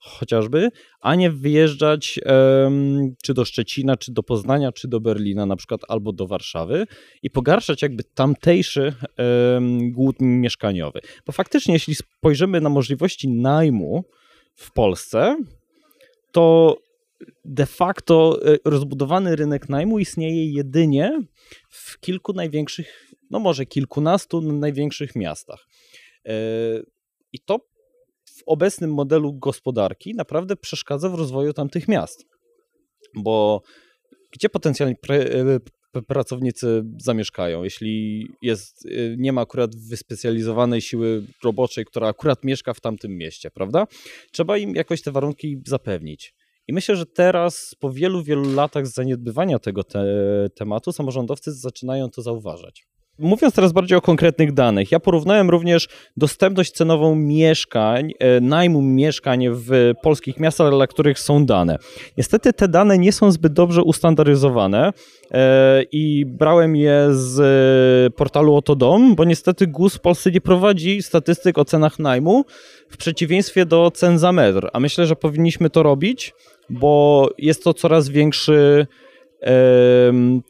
chociażby, 0.00 0.68
a 1.00 1.14
nie 1.14 1.30
wyjeżdżać 1.30 2.20
e, 2.26 2.70
czy 3.22 3.34
do 3.34 3.44
Szczecina, 3.44 3.96
czy 3.96 4.12
do 4.12 4.22
Poznania, 4.22 4.72
czy 4.72 4.88
do 4.88 5.00
Berlina 5.00 5.46
na 5.46 5.56
przykład, 5.56 5.80
albo 5.88 6.12
do 6.12 6.26
Warszawy 6.26 6.86
i 7.22 7.30
pogarszać 7.30 7.82
jakby 7.82 8.04
tamtejszy 8.04 8.94
e, 9.18 9.60
głód 9.90 10.16
mieszkaniowy. 10.20 11.00
Bo 11.26 11.32
faktycznie 11.32 11.74
jeśli 11.74 11.94
spojrzymy 11.94 12.60
na 12.60 12.68
możliwości 12.68 13.28
najmu 13.28 14.04
w 14.54 14.72
Polsce, 14.72 15.36
to 16.32 16.76
de 17.44 17.66
facto 17.66 18.38
e, 18.46 18.58
rozbudowany 18.64 19.36
rynek 19.36 19.68
najmu 19.68 19.98
istnieje 19.98 20.52
jedynie 20.52 21.22
w 21.68 22.00
kilku 22.00 22.32
największych, 22.32 23.12
no 23.30 23.38
może 23.38 23.66
kilkunastu 23.66 24.40
największych 24.40 25.16
miastach. 25.16 25.66
E, 26.26 26.32
I 27.32 27.38
to 27.40 27.58
w 28.24 28.42
obecnym 28.46 28.94
modelu 28.94 29.34
gospodarki 29.34 30.14
naprawdę 30.14 30.56
przeszkadza 30.56 31.08
w 31.08 31.14
rozwoju 31.14 31.52
tamtych 31.52 31.88
miast. 31.88 32.26
Bo 33.14 33.62
gdzie 34.32 34.48
potencjalni 34.48 34.96
e, 35.10 35.60
pracownicy 36.06 36.84
zamieszkają, 37.00 37.64
jeśli 37.64 38.26
jest, 38.42 38.88
nie 39.16 39.32
ma 39.32 39.40
akurat 39.40 39.76
wyspecjalizowanej 39.76 40.80
siły 40.80 41.22
roboczej, 41.44 41.84
która 41.84 42.08
akurat 42.08 42.44
mieszka 42.44 42.74
w 42.74 42.80
tamtym 42.80 43.16
mieście, 43.16 43.50
prawda? 43.50 43.86
Trzeba 44.30 44.58
im 44.58 44.74
jakoś 44.74 45.02
te 45.02 45.12
warunki 45.12 45.62
zapewnić. 45.66 46.34
I 46.68 46.72
myślę, 46.72 46.96
że 46.96 47.06
teraz 47.06 47.76
po 47.80 47.92
wielu, 47.92 48.22
wielu 48.22 48.54
latach 48.54 48.86
zaniedbywania 48.86 49.58
tego 49.58 49.84
te 49.84 50.04
tematu 50.54 50.92
samorządowcy 50.92 51.52
zaczynają 51.52 52.10
to 52.10 52.22
zauważać. 52.22 52.86
Mówiąc 53.18 53.54
teraz 53.54 53.72
bardziej 53.72 53.98
o 53.98 54.00
konkretnych 54.00 54.52
danych, 54.52 54.92
ja 54.92 55.00
porównałem 55.00 55.50
również 55.50 55.88
dostępność 56.16 56.72
cenową 56.72 57.14
mieszkań, 57.14 58.12
e, 58.18 58.40
najmu 58.40 58.82
mieszkań 58.82 59.46
w 59.50 59.92
polskich 60.02 60.40
miastach, 60.40 60.70
dla 60.70 60.86
których 60.86 61.18
są 61.18 61.46
dane. 61.46 61.78
Niestety 62.16 62.52
te 62.52 62.68
dane 62.68 62.98
nie 62.98 63.12
są 63.12 63.32
zbyt 63.32 63.52
dobrze 63.52 63.82
ustandaryzowane 63.82 64.92
e, 65.30 65.82
i 65.92 66.26
brałem 66.26 66.76
je 66.76 67.08
z 67.10 68.14
portalu 68.14 68.54
Otodom, 68.54 69.14
bo 69.14 69.24
niestety 69.24 69.66
GUS 69.66 69.94
w 69.94 70.00
Polsce 70.00 70.30
nie 70.30 70.40
prowadzi 70.40 71.02
statystyk 71.02 71.58
o 71.58 71.64
cenach 71.64 71.98
najmu 71.98 72.44
w 72.90 72.96
przeciwieństwie 72.96 73.66
do 73.66 73.90
cen 73.90 74.18
za 74.18 74.32
metr, 74.32 74.70
a 74.72 74.80
myślę, 74.80 75.06
że 75.06 75.16
powinniśmy 75.16 75.70
to 75.70 75.82
robić, 75.82 76.32
bo 76.70 77.28
jest 77.38 77.64
to 77.64 77.74
coraz 77.74 78.08
większy 78.08 78.86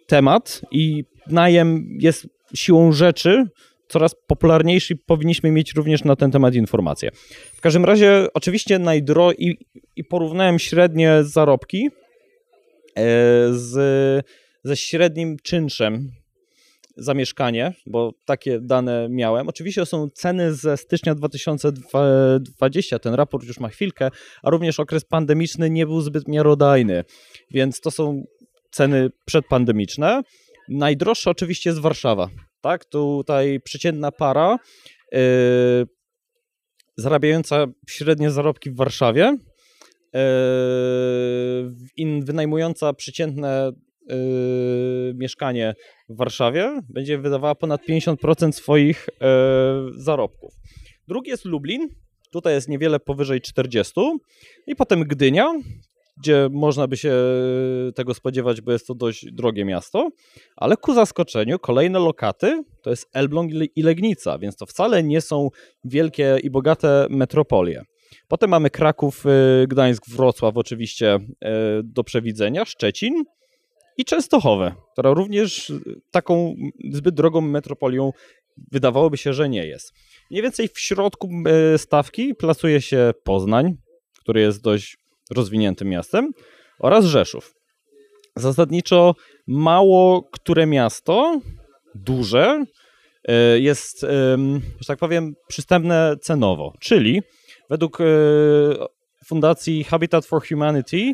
temat 0.07 0.63
i 0.71 1.05
najem 1.27 1.97
jest 2.01 2.27
siłą 2.55 2.93
rzeczy 2.93 3.47
coraz 3.89 4.15
popularniejszy 4.27 4.95
i 4.95 4.97
powinniśmy 4.97 5.51
mieć 5.51 5.75
również 5.75 6.05
na 6.05 6.17
ten 6.17 6.31
temat 6.31 6.55
informacje. 6.55 7.11
W 7.55 7.61
każdym 7.61 7.85
razie, 7.85 8.27
oczywiście 8.35 8.79
najdro 8.79 9.33
i, 9.33 9.57
i 9.97 10.05
porównałem 10.05 10.59
średnie 10.59 11.19
zarobki 11.23 11.87
e, 11.87 13.03
z, 13.53 14.27
ze 14.65 14.77
średnim 14.77 15.37
czynszem 15.43 16.11
za 16.97 17.15
mieszkanie, 17.15 17.73
bo 17.87 18.13
takie 18.25 18.61
dane 18.61 19.09
miałem. 19.11 19.49
Oczywiście 19.49 19.87
są 19.87 20.09
ceny 20.15 20.55
ze 20.55 20.77
stycznia 20.77 21.15
2020, 21.15 22.99
ten 22.99 23.15
raport 23.15 23.45
już 23.45 23.61
ma 23.61 23.69
chwilkę, 23.69 24.11
a 24.43 24.51
również 24.51 24.81
okres 24.81 25.05
pandemiczny 25.05 25.71
nie 25.71 25.87
był 25.87 26.01
zbyt 26.01 26.29
miarodajny, 26.29 27.05
więc 27.51 27.81
to 27.81 27.91
są 27.91 28.23
ceny 28.71 29.11
przedpandemiczne. 29.25 30.23
Najdroższa 30.69 31.31
oczywiście 31.31 31.71
jest 31.71 31.81
Warszawa. 31.81 32.29
Tak, 32.61 32.85
tutaj 32.85 33.61
przeciętna 33.61 34.13
para 34.13 34.59
yy, 35.13 35.21
zarabiająca 36.97 37.67
średnie 37.89 38.31
zarobki 38.31 38.71
w 38.71 38.77
Warszawie, 38.77 39.37
yy, 41.97 42.21
wynajmująca 42.25 42.93
przeciętne 42.93 43.73
yy, 44.09 45.15
mieszkanie 45.15 45.75
w 46.13 46.17
Warszawie 46.17 46.81
będzie 46.89 47.19
wydawała 47.19 47.55
ponad 47.55 47.87
50% 47.89 48.53
swoich 48.53 49.09
yy, 49.21 50.03
zarobków. 50.03 50.55
Drugi 51.09 51.31
jest 51.31 51.45
Lublin, 51.45 51.89
tutaj 52.31 52.55
jest 52.55 52.69
niewiele 52.69 53.01
powyżej 53.01 53.41
40 53.41 53.93
i 54.67 54.77
potem 54.77 55.05
Gdynia, 55.05 55.53
gdzie 56.19 56.49
można 56.51 56.87
by 56.87 56.97
się 56.97 57.15
tego 57.95 58.15
spodziewać, 58.15 58.61
bo 58.61 58.73
jest 58.73 58.87
to 58.87 58.95
dość 58.95 59.33
drogie 59.33 59.65
miasto, 59.65 60.11
ale 60.57 60.77
ku 60.77 60.95
zaskoczeniu 60.95 61.59
kolejne 61.59 61.99
lokaty 61.99 62.63
to 62.83 62.91
jest 62.91 63.09
Elbląg 63.13 63.53
i 63.77 63.83
Legnica, 63.83 64.39
więc 64.39 64.57
to 64.57 64.67
wcale 64.67 65.03
nie 65.03 65.21
są 65.21 65.49
wielkie 65.85 66.39
i 66.43 66.51
bogate 66.51 67.07
metropolie. 67.11 67.83
Potem 68.29 68.51
mamy 68.51 68.71
Kraków, 68.71 69.27
y, 69.27 69.67
Gdańsk, 69.69 70.09
Wrocław 70.09 70.57
oczywiście 70.57 71.15
y, 71.15 71.49
do 71.85 72.05
przewidzenia, 72.05 72.65
Szczecin 72.65 73.25
i 73.99 74.05
Częstochowę, 74.05 74.75
która 74.93 75.15
również 75.15 75.73
taką 76.11 76.55
zbyt 76.91 77.15
drogą 77.15 77.41
metropolią 77.41 78.13
wydawałoby 78.73 79.17
się, 79.17 79.33
że 79.33 79.49
nie 79.49 79.67
jest. 79.67 79.93
Mniej 80.31 80.43
więcej 80.43 80.69
w 80.69 80.81
środku 80.81 81.31
y, 81.75 81.79
stawki 81.79 82.35
plasuje 82.35 82.81
się 82.81 83.13
Poznań, 83.25 83.75
który 84.21 84.41
jest 84.41 84.63
dość 84.63 84.97
rozwiniętym 85.31 85.89
miastem, 85.89 86.31
oraz 86.79 87.05
Rzeszów. 87.05 87.55
Zasadniczo 88.37 89.15
mało 89.47 90.23
które 90.33 90.67
miasto, 90.67 91.41
duże, 91.95 92.65
e, 93.29 93.61
jest, 93.61 94.01
że 94.81 94.87
tak 94.87 94.99
powiem, 94.99 95.35
przystępne 95.49 96.17
cenowo. 96.23 96.73
Czyli 96.81 97.23
według 97.71 98.01
e, 98.01 98.05
Fundacji 99.27 99.85
Habitat 99.85 100.27
for 100.27 100.49
Humanity 100.49 101.13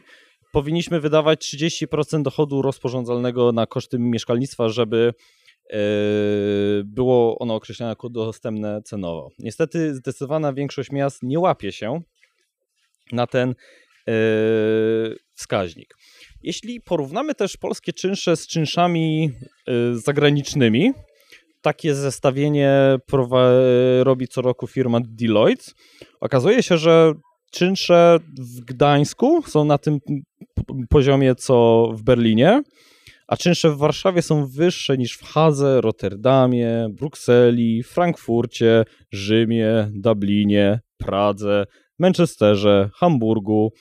powinniśmy 0.59 1.01
wydawać 1.01 1.55
30% 1.55 2.23
dochodu 2.23 2.62
rozporządzalnego 2.62 3.53
na 3.53 3.66
koszty 3.66 3.99
mieszkalnictwa, 3.99 4.68
żeby 4.68 5.14
e, 5.71 5.79
było 6.85 7.38
ono 7.38 7.55
określone 7.55 7.90
jako 7.90 8.09
dostępne 8.09 8.83
cenowo. 8.83 9.31
Niestety 9.38 9.94
zdecydowana 9.94 10.53
większość 10.53 10.90
miast 10.90 11.23
nie 11.23 11.38
łapie 11.38 11.73
się 11.73 12.01
na 13.12 13.27
ten 13.27 13.55
Yy, 14.07 15.18
wskaźnik. 15.35 15.94
Jeśli 16.42 16.81
porównamy 16.81 17.35
też 17.35 17.57
polskie 17.57 17.92
czynsze 17.92 18.37
z 18.37 18.47
czynszami 18.47 19.31
yy, 19.66 19.99
zagranicznymi, 19.99 20.92
takie 21.62 21.94
zestawienie 21.94 22.99
robi 24.03 24.29
co 24.29 24.42
roku 24.42 24.66
firma 24.66 24.99
Deloitte. 25.05 25.73
Okazuje 26.21 26.62
się, 26.62 26.79
że 26.79 27.12
czynsze 27.51 28.19
w 28.39 28.61
Gdańsku 28.61 29.43
są 29.47 29.65
na 29.65 29.79
tym 29.79 29.99
poziomie 30.89 31.35
co 31.35 31.89
w 31.95 32.03
Berlinie, 32.03 32.63
a 33.29 33.37
czynsze 33.37 33.71
w 33.71 33.77
Warszawie 33.77 34.23
są 34.23 34.47
wyższe 34.47 34.99
niż 34.99 35.17
w 35.17 35.25
Hadze, 35.25 35.81
Rotterdamie, 35.81 36.89
Brukseli, 36.91 37.83
Frankfurcie, 37.83 38.85
Rzymie, 39.13 39.91
Dublinie, 39.95 40.81
Pradze, 40.99 41.65
Manchesterze, 41.99 42.91
Hamburgu, 42.95 43.73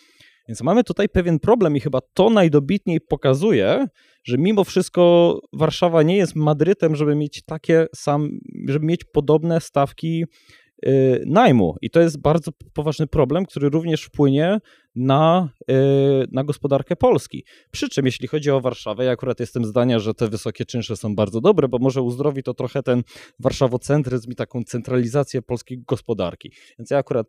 więc 0.48 0.62
mamy 0.62 0.84
tutaj 0.84 1.10
pewien 1.10 1.40
problem 1.40 1.78
i 1.78 1.80
chyba 1.80 2.00
to 2.14 2.30
najdobitniej 2.30 3.02
pokazuje, 3.02 3.88
że 4.24 4.38
mimo 4.38 4.64
wszystko 4.64 5.34
Warszawa 5.54 6.04
nie 6.04 6.18
jest 6.18 6.36
Madrytem, 6.36 6.96
żeby 6.96 7.16
mieć 7.16 7.44
takie 7.46 7.86
sam, 7.96 8.30
żeby 8.68 8.86
mieć 8.86 9.04
podobne 9.04 9.62
stawki 9.62 10.26
najmu. 11.26 11.76
I 11.82 11.90
to 11.90 12.00
jest 12.00 12.22
bardzo 12.22 12.52
poważny 12.74 13.08
problem, 13.08 13.46
który 13.46 13.70
również 13.70 14.04
wpłynie 14.04 14.60
na, 14.96 15.50
yy, 15.68 15.76
na 16.32 16.44
gospodarkę 16.44 16.96
Polski. 16.96 17.46
Przy 17.72 17.90
czym, 17.90 18.06
jeśli 18.06 18.28
chodzi 18.28 18.52
o 18.52 18.62
Warszawę, 18.62 19.06
ja 19.06 19.12
akurat 19.12 19.40
jestem 19.40 19.66
zdania, 19.66 20.00
że 20.00 20.14
te 20.14 20.28
wysokie 20.28 20.66
czynsze 20.66 20.98
są 20.98 21.16
bardzo 21.16 21.42
dobre, 21.42 21.68
bo 21.68 21.78
może 21.80 22.02
uzdrowi 22.02 22.44
to 22.44 22.54
trochę 22.54 22.84
ten 22.84 23.04
warszawocentryzm 23.40 24.32
i 24.32 24.36
taką 24.36 24.64
centralizację 24.64 25.42
polskiej 25.42 25.84
gospodarki. 25.88 26.52
Więc 26.80 26.92
ja 26.92 26.98
akurat 26.98 27.28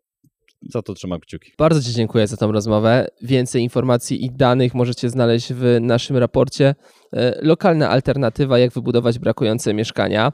za 0.63 0.83
to 0.83 0.95
trzymam 0.95 1.21
kciuki. 1.21 1.53
Bardzo 1.59 1.83
Ci 1.83 1.95
dziękuję 1.95 2.27
za 2.27 2.37
tą 2.37 2.53
rozmowę. 2.53 3.09
Więcej 3.23 3.63
informacji 3.63 4.25
i 4.25 4.31
danych 4.31 4.75
możecie 4.75 5.11
znaleźć 5.11 5.53
w 5.53 5.79
naszym 5.81 6.17
raporcie. 6.17 6.75
E, 7.13 7.39
lokalna 7.43 7.91
alternatywa, 7.91 8.59
jak 8.59 8.73
wybudować 8.73 9.19
brakujące 9.19 9.75
mieszkania. 9.75 10.33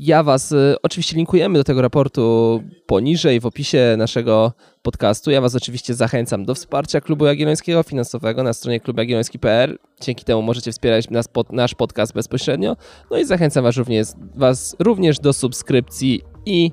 Ja 0.00 0.22
Was 0.22 0.52
y, 0.52 0.76
oczywiście 0.82 1.16
linkujemy 1.16 1.58
do 1.58 1.64
tego 1.64 1.82
raportu 1.82 2.62
poniżej 2.86 3.40
w 3.40 3.46
opisie 3.46 3.94
naszego 3.98 4.52
podcastu. 4.82 5.30
Ja 5.30 5.40
Was 5.40 5.54
oczywiście 5.54 5.94
zachęcam 5.94 6.44
do 6.44 6.54
wsparcia 6.54 7.00
Klubu 7.00 7.26
Jagiellońskiego 7.26 7.82
finansowego 7.82 8.42
na 8.42 8.52
stronie 8.52 8.80
klubjagielloński.pl. 8.80 9.78
Dzięki 10.00 10.24
temu 10.24 10.42
możecie 10.42 10.72
wspierać 10.72 11.10
nas, 11.10 11.28
pod, 11.28 11.52
nasz 11.52 11.74
podcast 11.74 12.12
bezpośrednio. 12.12 12.76
No 13.10 13.18
i 13.18 13.24
zachęcam 13.24 13.64
Was 13.64 13.76
również, 13.76 14.08
was 14.34 14.76
również 14.78 15.18
do 15.18 15.32
subskrypcji 15.32 16.22
i 16.46 16.72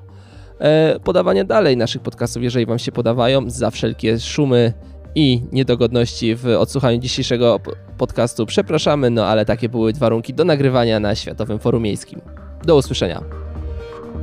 e, 0.59 0.99
podawania 0.99 1.43
dalej 1.43 1.77
naszych 1.77 2.01
podcastów, 2.01 2.43
jeżeli 2.43 2.65
Wam 2.65 2.79
się 2.79 2.91
podawają, 2.91 3.49
za 3.49 3.71
wszelkie 3.71 4.19
szumy 4.19 4.73
i 5.15 5.41
niedogodności 5.51 6.35
w 6.35 6.47
odsłuchaniu 6.47 6.97
dzisiejszego 6.97 7.59
podcastu. 7.97 8.45
Przepraszamy, 8.45 9.09
no 9.09 9.25
ale 9.25 9.45
takie 9.45 9.69
były 9.69 9.93
warunki 9.93 10.33
do 10.33 10.45
nagrywania 10.45 10.99
na 10.99 11.15
Światowym 11.15 11.59
Forum 11.59 11.83
Miejskim. 11.83 12.44
Do 12.65 12.75
usłyszenia. 12.75 13.21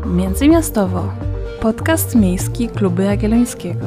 Międzymiastowo. 0.06 1.12
Podcast 1.60 2.14
miejski 2.14 2.68
Kluby 2.68 3.04
Jagiellońskiego. 3.04 3.86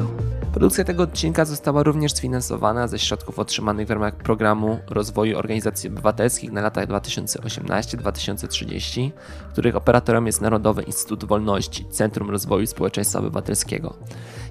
Produkcja 0.52 0.84
tego 0.84 1.02
odcinka 1.02 1.44
została 1.44 1.82
również 1.82 2.12
sfinansowana 2.12 2.88
ze 2.88 2.98
środków 2.98 3.38
otrzymanych 3.38 3.86
w 3.86 3.90
ramach 3.90 4.16
programu 4.16 4.78
rozwoju 4.90 5.38
organizacji 5.38 5.88
obywatelskich 5.88 6.52
na 6.52 6.60
latach 6.60 6.88
2018-2030, 6.88 9.10
których 9.52 9.76
operatorem 9.76 10.26
jest 10.26 10.40
Narodowy 10.40 10.82
Instytut 10.82 11.24
Wolności, 11.24 11.84
Centrum 11.90 12.30
Rozwoju 12.30 12.66
Społeczeństwa 12.66 13.18
Obywatelskiego. 13.18 13.94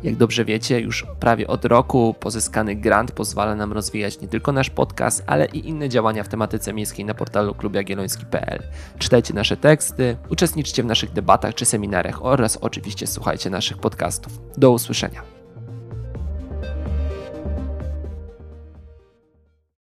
Jak 0.06 0.16
dobrze 0.16 0.46
wiecie, 0.46 0.80
już 0.80 1.06
prawie 1.20 1.48
od 1.48 1.66
roku 1.66 2.16
pozyskany 2.20 2.76
grant 2.76 3.12
pozwala 3.12 3.56
nam 3.56 3.74
rozwijać 3.74 4.22
nie 4.22 4.28
tylko 4.28 4.52
nasz 4.52 4.70
podcast, 4.70 5.24
ale 5.28 5.46
i 5.46 5.70
inne 5.70 5.90
działania 5.90 6.24
w 6.24 6.28
tematyce 6.28 6.74
miejskiej 6.74 7.06
na 7.06 7.14
portalu 7.14 7.56
klubjagielloński.pl. 7.56 8.64
Czytajcie 9.00 9.34
nasze 9.34 9.58
teksty, 9.58 10.18
uczestniczcie 10.30 10.84
w 10.84 10.86
naszych 10.86 11.14
debatach 11.14 11.56
czy 11.56 11.66
seminariach 11.66 12.26
oraz 12.26 12.58
oczywiście 12.58 13.08
słuchajcie 13.08 13.50
naszych 13.50 13.78
podcastów. 13.78 14.40
Do 14.58 14.72
usłyszenia. 14.72 15.35